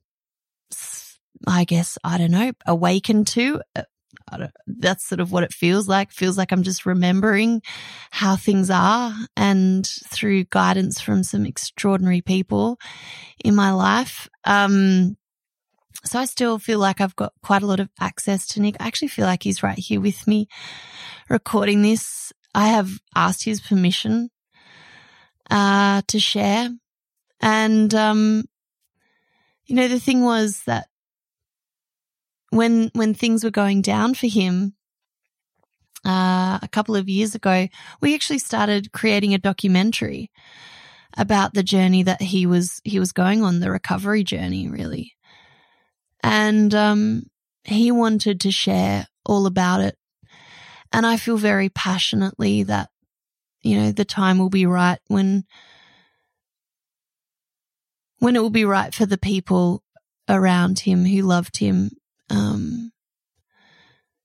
I 1.46 1.64
guess, 1.64 1.98
I 2.02 2.18
don't 2.18 2.30
know, 2.30 2.52
awakened 2.66 3.26
to. 3.28 3.60
Uh, 3.76 4.48
that's 4.66 5.06
sort 5.06 5.20
of 5.20 5.30
what 5.30 5.44
it 5.44 5.52
feels 5.52 5.86
like. 5.88 6.10
Feels 6.10 6.38
like 6.38 6.50
I'm 6.50 6.62
just 6.62 6.86
remembering 6.86 7.62
how 8.10 8.34
things 8.34 8.70
are 8.70 9.14
and 9.36 9.86
through 9.86 10.44
guidance 10.44 11.00
from 11.00 11.22
some 11.22 11.46
extraordinary 11.46 12.22
people 12.22 12.78
in 13.44 13.54
my 13.54 13.72
life. 13.72 14.28
Um, 14.44 15.16
so 16.04 16.18
I 16.18 16.24
still 16.24 16.58
feel 16.58 16.78
like 16.78 17.00
I've 17.00 17.16
got 17.16 17.34
quite 17.42 17.62
a 17.62 17.66
lot 17.66 17.80
of 17.80 17.90
access 18.00 18.46
to 18.48 18.60
Nick. 18.60 18.76
I 18.80 18.86
actually 18.86 19.08
feel 19.08 19.26
like 19.26 19.42
he's 19.42 19.62
right 19.62 19.78
here 19.78 20.00
with 20.00 20.26
me 20.26 20.48
recording 21.28 21.82
this. 21.82 22.32
I 22.54 22.68
have 22.68 22.90
asked 23.14 23.44
his 23.44 23.60
permission, 23.60 24.30
uh, 25.50 26.02
to 26.08 26.18
share. 26.18 26.70
And, 27.40 27.94
um, 27.94 28.44
you 29.66 29.74
know, 29.74 29.88
the 29.88 30.00
thing 30.00 30.22
was 30.22 30.62
that 30.66 30.88
when, 32.50 32.90
when 32.94 33.14
things 33.14 33.44
were 33.44 33.50
going 33.50 33.82
down 33.82 34.14
for 34.14 34.26
him, 34.26 34.74
uh, 36.04 36.58
a 36.62 36.68
couple 36.70 36.94
of 36.94 37.08
years 37.08 37.34
ago, 37.34 37.66
we 38.00 38.14
actually 38.14 38.38
started 38.38 38.92
creating 38.92 39.34
a 39.34 39.38
documentary 39.38 40.30
about 41.16 41.54
the 41.54 41.62
journey 41.62 42.02
that 42.04 42.22
he 42.22 42.46
was, 42.46 42.80
he 42.84 43.00
was 43.00 43.12
going 43.12 43.42
on, 43.42 43.60
the 43.60 43.70
recovery 43.70 44.22
journey, 44.22 44.68
really. 44.68 45.14
And, 46.22 46.74
um, 46.74 47.24
he 47.64 47.90
wanted 47.90 48.40
to 48.42 48.52
share 48.52 49.08
all 49.24 49.46
about 49.46 49.80
it. 49.80 49.96
And 50.92 51.04
I 51.04 51.16
feel 51.16 51.36
very 51.36 51.68
passionately 51.68 52.62
that, 52.64 52.90
you 53.62 53.76
know, 53.76 53.90
the 53.90 54.04
time 54.04 54.38
will 54.38 54.50
be 54.50 54.66
right 54.66 55.00
when 55.08 55.44
when 58.18 58.36
it 58.36 58.42
will 58.42 58.50
be 58.50 58.64
right 58.64 58.94
for 58.94 59.06
the 59.06 59.18
people 59.18 59.82
around 60.28 60.80
him 60.80 61.04
who 61.04 61.22
loved 61.22 61.58
him 61.58 61.90
um, 62.30 62.92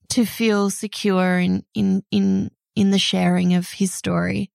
to 0.10 0.26
feel 0.26 0.70
secure 0.70 1.40
in 1.40 1.64
in 1.74 2.04
in 2.12 2.52
in 2.76 2.92
the 2.92 3.00
sharing 3.00 3.54
of 3.54 3.70
his 3.70 3.94
story 3.94 4.52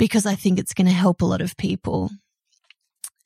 because 0.00 0.24
I 0.24 0.34
think 0.34 0.58
it's 0.58 0.72
going 0.72 0.86
to 0.86 0.92
help 0.92 1.20
a 1.20 1.26
lot 1.26 1.42
of 1.42 1.58
people. 1.58 2.10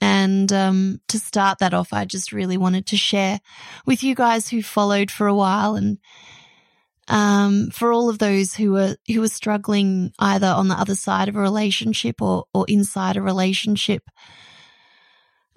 And 0.00 0.52
um, 0.52 1.00
to 1.06 1.20
start 1.20 1.60
that 1.60 1.72
off, 1.72 1.92
I 1.92 2.04
just 2.04 2.32
really 2.32 2.56
wanted 2.56 2.86
to 2.86 2.96
share 2.96 3.38
with 3.86 4.02
you 4.02 4.16
guys 4.16 4.48
who 4.48 4.60
followed 4.60 5.10
for 5.10 5.28
a 5.28 5.34
while, 5.34 5.76
and 5.76 5.98
um, 7.06 7.70
for 7.70 7.92
all 7.92 8.10
of 8.10 8.18
those 8.18 8.54
who 8.54 8.72
were 8.72 8.96
who 9.06 9.20
were 9.20 9.28
struggling 9.28 10.12
either 10.18 10.48
on 10.48 10.68
the 10.68 10.74
other 10.74 10.96
side 10.96 11.28
of 11.28 11.36
a 11.36 11.40
relationship 11.40 12.20
or 12.20 12.44
or 12.52 12.66
inside 12.68 13.16
a 13.16 13.22
relationship 13.22 14.02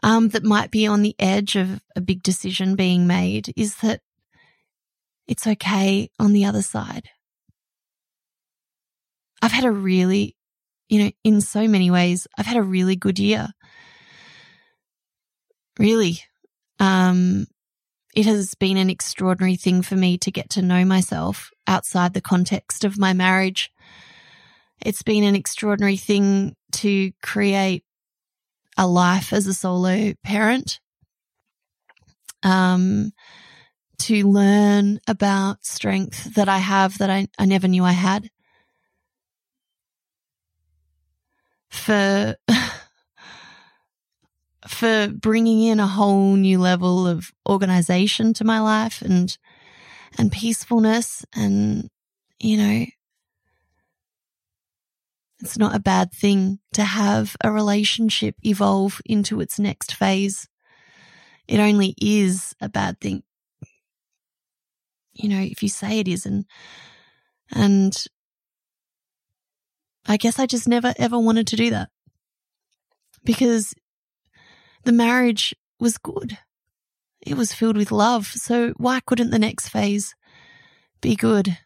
um, 0.03 0.29
that 0.29 0.43
might 0.43 0.71
be 0.71 0.87
on 0.87 1.01
the 1.01 1.15
edge 1.19 1.55
of 1.55 1.81
a 1.95 2.01
big 2.01 2.23
decision 2.23 2.75
being 2.75 3.07
made 3.07 3.53
is 3.55 3.75
that 3.77 4.01
it's 5.27 5.47
okay 5.47 6.09
on 6.19 6.33
the 6.33 6.45
other 6.45 6.61
side. 6.61 7.09
I've 9.41 9.51
had 9.51 9.65
a 9.65 9.71
really, 9.71 10.35
you 10.89 11.03
know, 11.03 11.11
in 11.23 11.41
so 11.41 11.67
many 11.67 11.91
ways, 11.91 12.27
I've 12.37 12.45
had 12.45 12.57
a 12.57 12.63
really 12.63 12.95
good 12.95 13.19
year. 13.19 13.49
Really. 15.77 16.19
Um, 16.79 17.45
it 18.15 18.25
has 18.25 18.55
been 18.55 18.77
an 18.77 18.89
extraordinary 18.89 19.55
thing 19.55 19.81
for 19.81 19.95
me 19.95 20.17
to 20.19 20.31
get 20.31 20.49
to 20.51 20.61
know 20.61 20.85
myself 20.85 21.51
outside 21.67 22.13
the 22.13 22.21
context 22.21 22.83
of 22.83 22.97
my 22.97 23.13
marriage. 23.13 23.71
It's 24.83 25.03
been 25.03 25.23
an 25.23 25.35
extraordinary 25.35 25.97
thing 25.97 26.55
to 26.73 27.11
create 27.21 27.83
a 28.77 28.87
life 28.87 29.33
as 29.33 29.47
a 29.47 29.53
solo 29.53 30.13
parent. 30.23 30.79
Um, 32.43 33.11
to 33.99 34.27
learn 34.27 34.99
about 35.07 35.65
strength 35.65 36.35
that 36.35 36.47
I 36.47 36.59
have 36.59 36.99
that 36.99 37.09
I, 37.09 37.27
I 37.39 37.45
never 37.45 37.67
knew 37.67 37.83
I 37.83 37.93
had. 37.93 38.29
For, 41.69 42.35
for 44.67 45.07
bringing 45.07 45.63
in 45.63 45.79
a 45.79 45.87
whole 45.87 46.35
new 46.35 46.59
level 46.59 47.07
of 47.07 47.31
organization 47.49 48.33
to 48.33 48.43
my 48.43 48.59
life 48.59 49.01
and, 49.01 49.35
and 50.17 50.31
peacefulness. 50.31 51.25
And, 51.35 51.89
you 52.39 52.57
know, 52.57 52.85
it's 55.39 55.57
not 55.57 55.75
a 55.75 55.79
bad 55.79 56.11
thing 56.11 56.59
to 56.73 56.83
have 56.83 57.35
a 57.43 57.51
relationship 57.51 58.35
evolve 58.43 59.01
into 59.05 59.39
its 59.39 59.59
next 59.59 59.93
phase. 59.93 60.47
It 61.47 61.59
only 61.59 61.93
is 62.01 62.55
a 62.59 62.69
bad 62.69 62.99
thing. 62.99 63.23
You 65.13 65.29
know, 65.29 65.39
if 65.39 65.61
you 65.61 65.69
say 65.69 65.99
it 65.99 66.07
isn't. 66.07 66.47
And 67.51 68.05
I 70.07 70.17
guess 70.17 70.39
I 70.39 70.45
just 70.45 70.67
never 70.67 70.93
ever 70.97 71.19
wanted 71.19 71.47
to 71.47 71.55
do 71.55 71.69
that 71.69 71.89
because 73.23 73.73
the 74.83 74.91
marriage 74.91 75.53
was 75.79 75.97
good. 75.97 76.37
It 77.21 77.35
was 77.35 77.53
filled 77.53 77.77
with 77.77 77.91
love. 77.91 78.27
So 78.27 78.73
why 78.77 79.01
couldn't 79.05 79.31
the 79.31 79.39
next 79.39 79.69
phase 79.69 80.15
be 81.01 81.15
good 81.15 81.57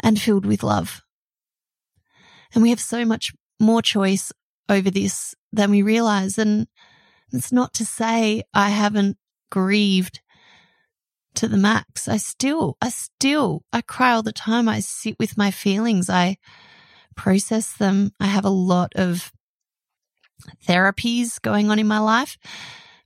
and 0.00 0.20
filled 0.20 0.46
with 0.46 0.62
love? 0.62 1.02
And 2.54 2.62
we 2.62 2.70
have 2.70 2.80
so 2.80 3.04
much 3.04 3.32
more 3.60 3.82
choice 3.82 4.32
over 4.68 4.90
this 4.90 5.34
than 5.52 5.70
we 5.70 5.82
realize. 5.82 6.38
And 6.38 6.66
it's 7.32 7.52
not 7.52 7.74
to 7.74 7.84
say 7.84 8.42
I 8.52 8.70
haven't 8.70 9.16
grieved 9.50 10.20
to 11.34 11.48
the 11.48 11.56
max. 11.56 12.08
I 12.08 12.18
still, 12.18 12.76
I 12.82 12.90
still, 12.90 13.64
I 13.72 13.80
cry 13.80 14.12
all 14.12 14.22
the 14.22 14.32
time. 14.32 14.68
I 14.68 14.80
sit 14.80 15.16
with 15.18 15.38
my 15.38 15.50
feelings. 15.50 16.10
I 16.10 16.36
process 17.16 17.72
them. 17.72 18.12
I 18.20 18.26
have 18.26 18.44
a 18.44 18.50
lot 18.50 18.92
of 18.96 19.32
therapies 20.66 21.40
going 21.40 21.70
on 21.70 21.78
in 21.78 21.86
my 21.86 21.98
life 21.98 22.36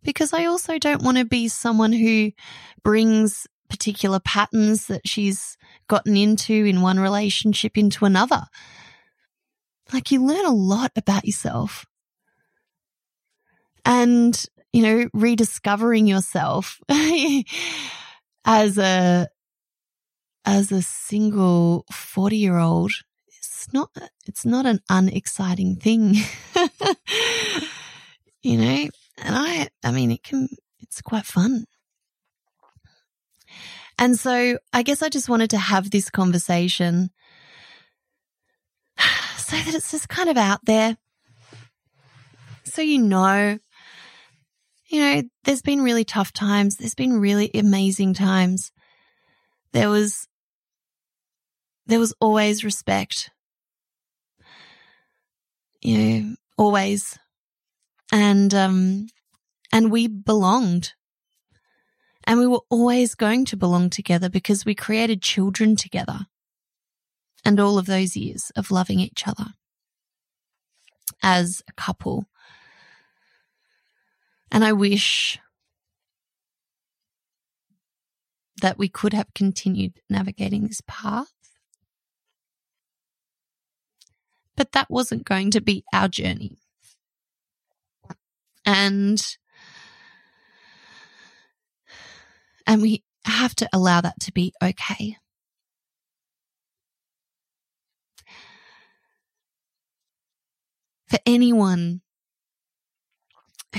because 0.03 0.33
I 0.33 0.47
also 0.47 0.79
don't 0.79 1.03
want 1.03 1.19
to 1.19 1.25
be 1.25 1.49
someone 1.49 1.93
who 1.93 2.33
brings 2.83 3.47
particular 3.69 4.21
patterns 4.21 4.87
that 4.87 5.07
she's 5.07 5.57
gotten 5.89 6.17
into 6.17 6.55
in 6.55 6.81
one 6.81 6.99
relationship 6.99 7.77
into 7.77 8.05
another. 8.05 8.45
Like 9.93 10.11
you 10.11 10.25
learn 10.25 10.45
a 10.45 10.55
lot 10.55 10.93
about 10.97 11.25
yourself. 11.25 11.87
And, 13.85 14.45
you 14.73 14.83
know, 14.83 15.09
rediscovering 15.13 16.07
yourself 16.07 16.81
as 18.45 18.79
a, 18.79 19.29
as 20.45 20.73
a 20.73 20.83
single 20.83 21.85
40 21.93 22.37
year 22.37 22.59
old 22.59 22.93
it's 23.67 23.73
not, 23.73 23.91
it's 24.27 24.47
not 24.47 24.65
an 24.65 24.81
unexciting 24.89 25.77
thing. 25.77 26.15
you 28.43 28.59
know, 28.59 28.89
and 29.19 29.35
I, 29.35 29.69
I 29.83 29.91
mean, 29.91 30.13
it 30.13 30.23
can, 30.23 30.49
it's 30.81 31.01
quite 31.03 31.27
fun. 31.27 31.65
And 33.99 34.19
so 34.19 34.59
I 34.73 34.83
guess 34.83 35.03
I 35.03 35.09
just 35.09 35.29
wanted 35.29 35.51
to 35.51 35.59
have 35.59 35.91
this 35.91 36.11
conversation 36.11 37.11
so 39.47 39.57
that 39.57 39.75
it's 39.75 39.91
just 39.91 40.09
kind 40.09 40.29
of 40.29 40.37
out 40.37 40.61
there. 40.65 40.97
So 42.65 42.83
you 42.83 42.99
know, 42.99 43.59
you 44.89 45.01
know, 45.01 45.23
there's 45.45 45.63
been 45.63 45.83
really 45.83 46.05
tough 46.05 46.33
times. 46.33 46.77
There's 46.77 46.95
been 46.95 47.21
really 47.21 47.51
amazing 47.55 48.15
times. 48.15 48.73
There 49.73 49.89
was, 49.89 50.29
there 51.87 51.99
was 51.99 52.15
always 52.21 52.65
respect 52.65 53.31
you 55.87 55.99
know, 55.99 56.35
always. 56.59 57.17
And, 58.13 58.53
um, 58.53 59.07
and 59.73 59.91
we 59.91 60.09
belonged. 60.09 60.95
And 62.25 62.41
we 62.41 62.47
were 62.49 62.63
always 62.71 63.15
going 63.15 63.45
to 63.47 63.57
belong 63.57 63.91
together 63.91 64.29
because 64.29 64.65
we 64.65 64.75
created 64.75 65.23
children 65.23 65.77
together. 65.77 66.27
And 67.47 67.61
all 67.61 67.79
of 67.79 67.87
those 67.87 68.17
years 68.17 68.51
of 68.57 68.71
loving 68.71 68.99
each 68.99 69.27
other 69.27 69.53
as 71.23 71.63
a 71.69 71.73
couple. 71.73 72.27
And 74.51 74.65
I 74.65 74.73
wish 74.73 75.39
that 78.61 78.79
we 78.79 78.89
could 78.89 79.13
have 79.13 79.33
continued 79.33 80.01
navigating 80.11 80.67
this 80.67 80.83
path. 80.87 81.33
but 84.57 84.73
that 84.73 84.91
wasn't 84.91 85.25
going 85.25 85.51
to 85.53 85.61
be 85.61 85.85
our 85.93 86.09
journey. 86.09 86.57
And, 88.65 89.25
and 92.67 92.83
we 92.83 93.05
have 93.25 93.55
to 93.57 93.69
allow 93.73 94.01
that 94.01 94.19
to 94.21 94.33
be 94.33 94.53
okay. 94.63 95.19
For 101.17 101.23
anyone 101.25 102.03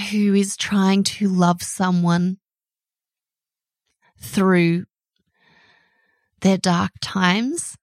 who 0.09 0.33
is 0.33 0.57
trying 0.57 1.03
to 1.03 1.29
love 1.29 1.61
someone 1.61 2.39
through 4.19 4.85
their 6.41 6.57
dark 6.57 6.93
times, 6.99 7.77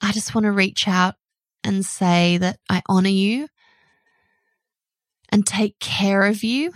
I 0.00 0.10
just 0.10 0.34
want 0.34 0.46
to 0.46 0.50
reach 0.50 0.88
out 0.88 1.14
and 1.62 1.86
say 1.86 2.38
that 2.38 2.58
I 2.68 2.82
honor 2.88 3.08
you 3.08 3.46
and 5.28 5.46
take 5.46 5.78
care 5.78 6.24
of 6.24 6.42
you 6.42 6.72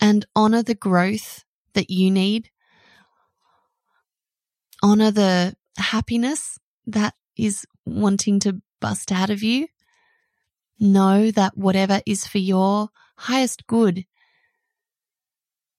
and 0.00 0.26
honor 0.34 0.64
the 0.64 0.74
growth 0.74 1.44
that 1.74 1.88
you 1.88 2.10
need. 2.10 2.50
Honor 4.82 5.12
the 5.12 5.54
happiness 5.76 6.58
that 6.88 7.14
is 7.36 7.64
wanting 7.86 8.40
to 8.40 8.60
bust 8.80 9.12
out 9.12 9.30
of 9.30 9.42
you. 9.42 9.68
Know 10.78 11.30
that 11.30 11.56
whatever 11.56 12.00
is 12.06 12.26
for 12.26 12.38
your 12.38 12.90
highest 13.16 13.66
good 13.66 14.04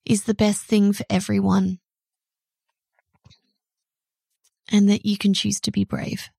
is 0.05 0.23
the 0.23 0.33
best 0.33 0.63
thing 0.63 0.93
for 0.93 1.05
everyone. 1.09 1.79
And 4.71 4.89
that 4.89 5.05
you 5.05 5.17
can 5.17 5.33
choose 5.33 5.59
to 5.61 5.71
be 5.71 5.83
brave 5.83 6.29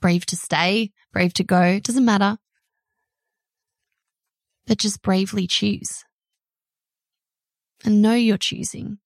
brave 0.00 0.24
to 0.26 0.36
stay, 0.36 0.92
brave 1.12 1.34
to 1.34 1.44
go, 1.44 1.80
doesn't 1.80 2.04
matter. 2.04 2.38
But 4.66 4.78
just 4.78 5.02
bravely 5.02 5.46
choose 5.46 6.04
and 7.84 8.02
know 8.02 8.14
you're 8.14 8.36
choosing. 8.36 8.98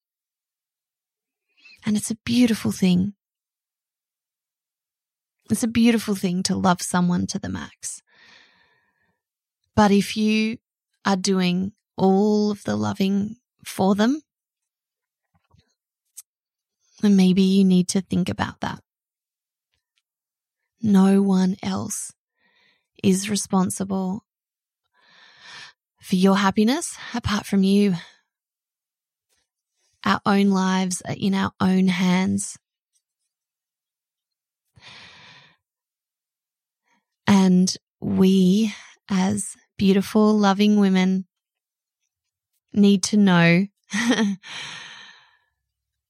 And 1.85 1.96
it's 1.96 2.11
a 2.11 2.16
beautiful 2.24 2.72
thing. 2.72 3.14
It's 5.50 5.62
a 5.62 5.68
beautiful 5.68 6.14
thing 6.14 6.42
to 6.44 6.55
love 6.55 6.81
someone 6.81 7.26
to 7.28 7.38
the 7.38 7.48
max. 7.48 8.02
But 9.74 9.90
if 9.90 10.16
you 10.16 10.59
are 11.05 11.16
doing 11.16 11.72
all 11.96 12.50
of 12.50 12.64
the 12.64 12.76
loving 12.76 13.37
for 13.64 13.94
them, 13.94 14.22
then 17.00 17.16
maybe 17.16 17.42
you 17.42 17.64
need 17.64 17.88
to 17.88 18.00
think 18.00 18.28
about 18.28 18.61
that. 18.61 18.81
No 20.81 21.22
one 21.22 21.57
else 21.62 22.12
is 23.02 23.31
responsible 23.31 24.24
for 26.00 26.16
your 26.16 26.37
happiness 26.37 26.96
apart 27.14 27.46
from 27.46 27.62
you. 27.62 27.94
Our 30.04 30.21
own 30.27 30.50
lives 30.50 31.00
are 31.02 31.14
in 31.16 31.35
our 31.35 31.52
own 31.60 31.88
hands. 31.88 32.58
And 37.33 37.74
we, 37.98 38.74
as 39.08 39.56
beautiful, 39.78 40.37
loving 40.37 40.78
women, 40.78 41.24
need 42.74 43.02
to 43.04 43.16
know 43.16 43.66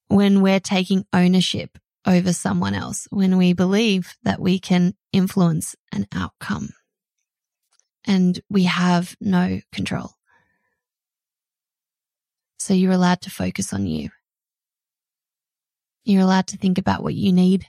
when 0.09 0.43
we're 0.43 0.59
taking 0.59 1.05
ownership 1.13 1.79
over 2.05 2.33
someone 2.33 2.75
else 2.75 3.07
when 3.11 3.37
we 3.37 3.53
believe 3.53 4.17
that 4.25 4.41
we 4.41 4.59
can 4.59 4.95
influence 5.13 5.77
an 5.93 6.09
outcome 6.13 6.71
and 8.05 8.41
we 8.51 8.65
have 8.65 9.15
no 9.21 9.61
control. 9.71 10.11
So 12.59 12.75
you're 12.75 12.91
allowed 12.91 13.21
to 13.21 13.31
focus 13.31 13.73
on 13.73 13.87
you. 13.87 14.11
You're 16.03 16.23
allowed 16.23 16.49
to 16.49 16.57
think 16.57 16.79
about 16.79 17.05
what 17.05 17.15
you 17.15 17.33
need. 17.33 17.69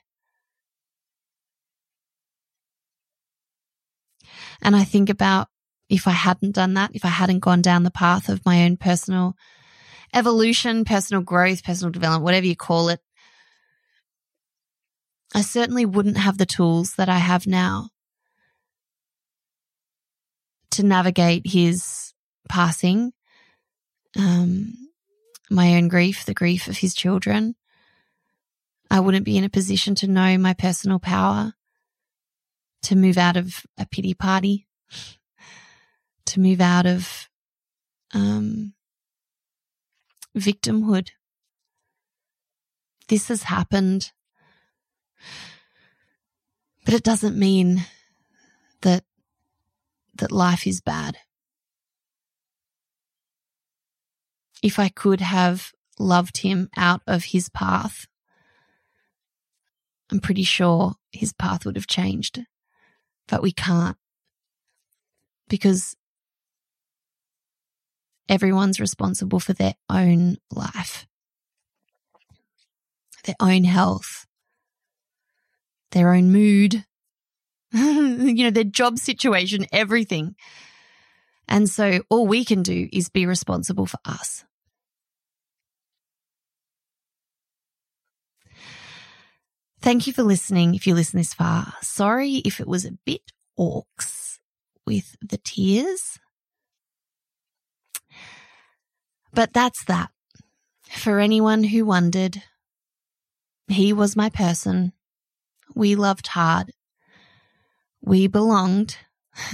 And 4.63 4.75
I 4.75 4.85
think 4.85 5.09
about 5.09 5.49
if 5.89 6.07
I 6.07 6.11
hadn't 6.11 6.55
done 6.55 6.73
that, 6.75 6.91
if 6.93 7.05
I 7.05 7.09
hadn't 7.09 7.39
gone 7.39 7.61
down 7.61 7.83
the 7.83 7.91
path 7.91 8.29
of 8.29 8.45
my 8.45 8.63
own 8.63 8.77
personal 8.77 9.35
evolution, 10.13 10.85
personal 10.85 11.21
growth, 11.21 11.63
personal 11.63 11.91
development, 11.91 12.23
whatever 12.23 12.45
you 12.45 12.55
call 12.55 12.89
it, 12.89 13.01
I 15.35 15.41
certainly 15.41 15.85
wouldn't 15.85 16.17
have 16.17 16.37
the 16.37 16.45
tools 16.45 16.95
that 16.95 17.09
I 17.09 17.17
have 17.17 17.45
now 17.45 17.89
to 20.71 20.83
navigate 20.83 21.45
his 21.45 22.13
passing, 22.47 23.11
um, 24.17 24.73
my 25.49 25.75
own 25.75 25.87
grief, 25.87 26.25
the 26.25 26.33
grief 26.33 26.67
of 26.67 26.77
his 26.77 26.93
children. 26.93 27.55
I 28.89 28.99
wouldn't 28.99 29.25
be 29.25 29.37
in 29.37 29.43
a 29.43 29.49
position 29.49 29.95
to 29.95 30.07
know 30.07 30.37
my 30.37 30.53
personal 30.53 30.99
power, 30.99 31.53
to 32.83 32.95
move 32.95 33.17
out 33.17 33.37
of 33.37 33.65
a 33.77 33.85
pity 33.85 34.13
party, 34.13 34.67
to 36.25 36.39
move 36.39 36.61
out 36.61 36.85
of 36.85 37.29
um, 38.13 38.73
victimhood. 40.37 41.09
This 43.07 43.27
has 43.27 43.43
happened, 43.43 44.11
but 46.85 46.93
it 46.93 47.03
doesn't 47.03 47.37
mean 47.37 47.85
that 48.81 49.03
that 50.15 50.31
life 50.31 50.67
is 50.67 50.81
bad. 50.81 51.17
If 54.61 54.79
I 54.79 54.89
could 54.89 55.21
have 55.21 55.71
loved 55.99 56.37
him 56.37 56.69
out 56.77 57.01
of 57.07 57.25
his 57.25 57.49
path, 57.49 58.07
I'm 60.11 60.19
pretty 60.19 60.43
sure 60.43 60.93
his 61.11 61.33
path 61.33 61.65
would 61.65 61.75
have 61.75 61.87
changed. 61.87 62.41
But 63.27 63.41
we 63.41 63.51
can't 63.51 63.97
because 65.47 65.95
everyone's 68.27 68.79
responsible 68.79 69.39
for 69.39 69.53
their 69.53 69.75
own 69.89 70.37
life, 70.51 71.07
their 73.25 73.35
own 73.39 73.63
health, 73.63 74.25
their 75.91 76.13
own 76.13 76.31
mood, 76.31 76.85
you 77.73 78.43
know, 78.43 78.51
their 78.51 78.63
job 78.63 78.97
situation, 78.99 79.65
everything. 79.71 80.35
And 81.47 81.69
so 81.69 82.01
all 82.09 82.27
we 82.27 82.45
can 82.45 82.63
do 82.63 82.87
is 82.91 83.09
be 83.09 83.25
responsible 83.25 83.85
for 83.85 83.99
us. 84.05 84.45
Thank 89.83 90.07
you 90.07 90.13
for 90.13 90.23
listening 90.23 90.75
if 90.75 90.87
you 90.87 90.95
listen 90.95 91.17
this 91.17 91.33
far. 91.33 91.73
Sorry 91.81 92.35
if 92.45 92.61
it 92.61 92.67
was 92.69 92.85
a 92.85 92.93
bit 93.05 93.33
orcs 93.59 94.37
with 94.87 95.17
the 95.21 95.37
tears. 95.43 96.17
But 99.33 99.51
that's 99.51 99.83
that. 99.83 100.09
For 100.89 101.19
anyone 101.19 101.65
who 101.65 101.83
wondered, 101.83 102.41
he 103.67 103.91
was 103.91 104.15
my 104.15 104.29
person. 104.29 104.93
We 105.75 105.95
loved 105.95 106.27
hard. 106.27 106.71
We 108.01 108.27
belonged. 108.27 108.95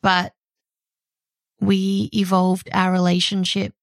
but 0.00 0.32
we 1.60 2.08
evolved 2.12 2.68
our 2.72 2.92
relationship 2.92 3.74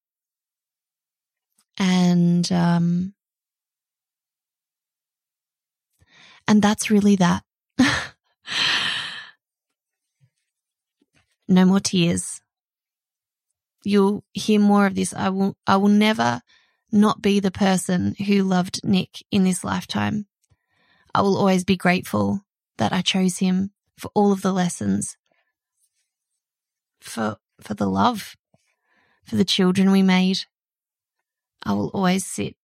and 1.77 2.49
um, 2.53 3.13
And 6.47 6.61
that's 6.61 6.91
really 6.91 7.15
that. 7.17 7.43
no 11.47 11.65
more 11.65 11.79
tears. 11.79 12.41
You'll 13.83 14.23
hear 14.33 14.59
more 14.59 14.85
of 14.85 14.95
this. 14.95 15.13
I 15.13 15.29
will, 15.29 15.57
I 15.67 15.77
will 15.77 15.89
never 15.89 16.41
not 16.91 17.21
be 17.21 17.39
the 17.39 17.51
person 17.51 18.15
who 18.27 18.43
loved 18.43 18.81
Nick 18.83 19.23
in 19.31 19.43
this 19.43 19.63
lifetime. 19.63 20.27
I 21.13 21.21
will 21.21 21.37
always 21.37 21.63
be 21.63 21.75
grateful 21.75 22.41
that 22.77 22.93
I 22.93 23.01
chose 23.01 23.37
him 23.37 23.71
for 23.97 24.09
all 24.13 24.31
of 24.31 24.41
the 24.41 24.53
lessons, 24.53 25.17
for, 27.01 27.37
for 27.61 27.73
the 27.73 27.87
love, 27.87 28.35
for 29.25 29.35
the 29.35 29.45
children 29.45 29.91
we 29.91 30.01
made. 30.01 30.39
I 31.63 31.73
will 31.73 31.89
always 31.89 32.25
sit 32.25 32.55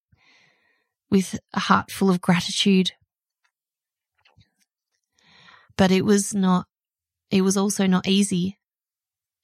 with 1.10 1.40
a 1.54 1.60
heart 1.60 1.92
full 1.92 2.10
of 2.10 2.22
gratitude 2.22 2.92
but 5.80 5.92
it 5.92 6.04
was 6.04 6.36
not, 6.36 6.66
it 7.32 7.42
was 7.42 7.56
also 7.56 7.88
not 7.88 8.06
easy. 8.06 8.60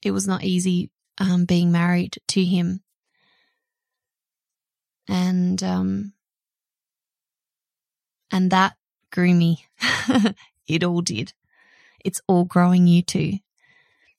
It 0.03 0.11
was 0.11 0.27
not 0.27 0.43
easy 0.43 0.91
um, 1.17 1.45
being 1.45 1.71
married 1.71 2.17
to 2.27 2.43
him. 2.43 2.81
And, 5.07 5.63
um, 5.63 6.11
and 8.29 8.51
that 8.51 8.73
grew 9.13 9.33
me. 9.33 9.65
it 10.67 10.83
all 10.83 10.99
did. 10.99 11.31
It's 12.03 12.19
all 12.27 12.43
growing 12.43 12.85
you 12.85 13.01
too. 13.01 13.35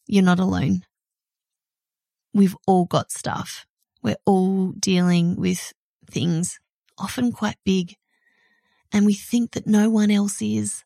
You're 0.07 0.25
not 0.25 0.41
alone. 0.41 0.85
We've 2.33 2.57
all 2.67 2.87
got 2.87 3.13
stuff. 3.13 3.67
We're 4.03 4.17
all 4.25 4.73
dealing 4.73 5.37
with 5.37 5.75
things, 6.11 6.61
often 6.97 7.31
quite 7.31 7.59
big, 7.63 7.97
and 8.91 9.05
we 9.05 9.13
think 9.13 9.51
that 9.53 9.67
no 9.67 9.91
one 9.91 10.11
else 10.11 10.41
is. 10.41 10.86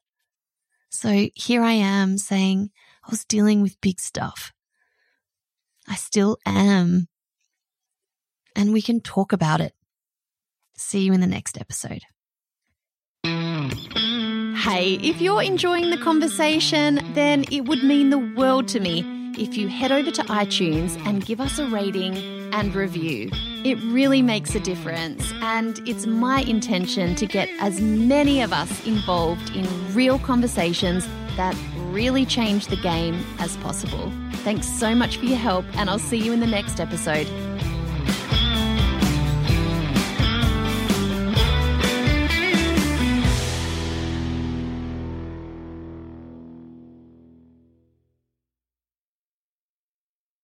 So 0.90 1.28
here 1.34 1.62
I 1.62 1.72
am 1.72 2.18
saying 2.18 2.70
I 3.06 3.10
was 3.10 3.24
dealing 3.24 3.62
with 3.62 3.80
big 3.80 4.00
stuff. 4.00 4.52
I 5.88 5.94
still 5.94 6.36
am. 6.44 7.08
And 8.54 8.72
we 8.72 8.82
can 8.82 9.00
talk 9.00 9.32
about 9.32 9.60
it. 9.60 9.72
See 10.76 11.00
you 11.00 11.12
in 11.12 11.20
the 11.20 11.26
next 11.26 11.58
episode. 11.58 12.02
Hey, 13.22 14.94
if 14.94 15.20
you're 15.20 15.42
enjoying 15.42 15.90
the 15.90 15.98
conversation, 15.98 17.00
then 17.14 17.44
it 17.50 17.62
would 17.62 17.82
mean 17.82 18.10
the 18.10 18.18
world 18.18 18.68
to 18.68 18.80
me 18.80 19.19
if 19.38 19.56
you 19.56 19.68
head 19.68 19.92
over 19.92 20.10
to 20.10 20.22
iTunes 20.24 20.96
and 21.06 21.24
give 21.24 21.40
us 21.40 21.58
a 21.58 21.66
rating 21.66 22.16
and 22.52 22.74
review. 22.74 23.30
It 23.64 23.78
really 23.84 24.22
makes 24.22 24.54
a 24.54 24.60
difference, 24.60 25.32
and 25.42 25.80
it's 25.88 26.06
my 26.06 26.40
intention 26.42 27.14
to 27.16 27.26
get 27.26 27.48
as 27.60 27.80
many 27.80 28.42
of 28.42 28.52
us 28.52 28.86
involved 28.86 29.54
in 29.54 29.66
real 29.94 30.18
conversations 30.18 31.06
that 31.36 31.56
really 31.90 32.24
change 32.26 32.66
the 32.66 32.76
game 32.76 33.24
as 33.38 33.56
possible. 33.58 34.12
Thanks 34.44 34.66
so 34.66 34.94
much 34.94 35.18
for 35.18 35.26
your 35.26 35.38
help, 35.38 35.64
and 35.74 35.90
I'll 35.90 35.98
see 35.98 36.18
you 36.18 36.32
in 36.32 36.40
the 36.40 36.46
next 36.46 36.80
episode. 36.80 37.26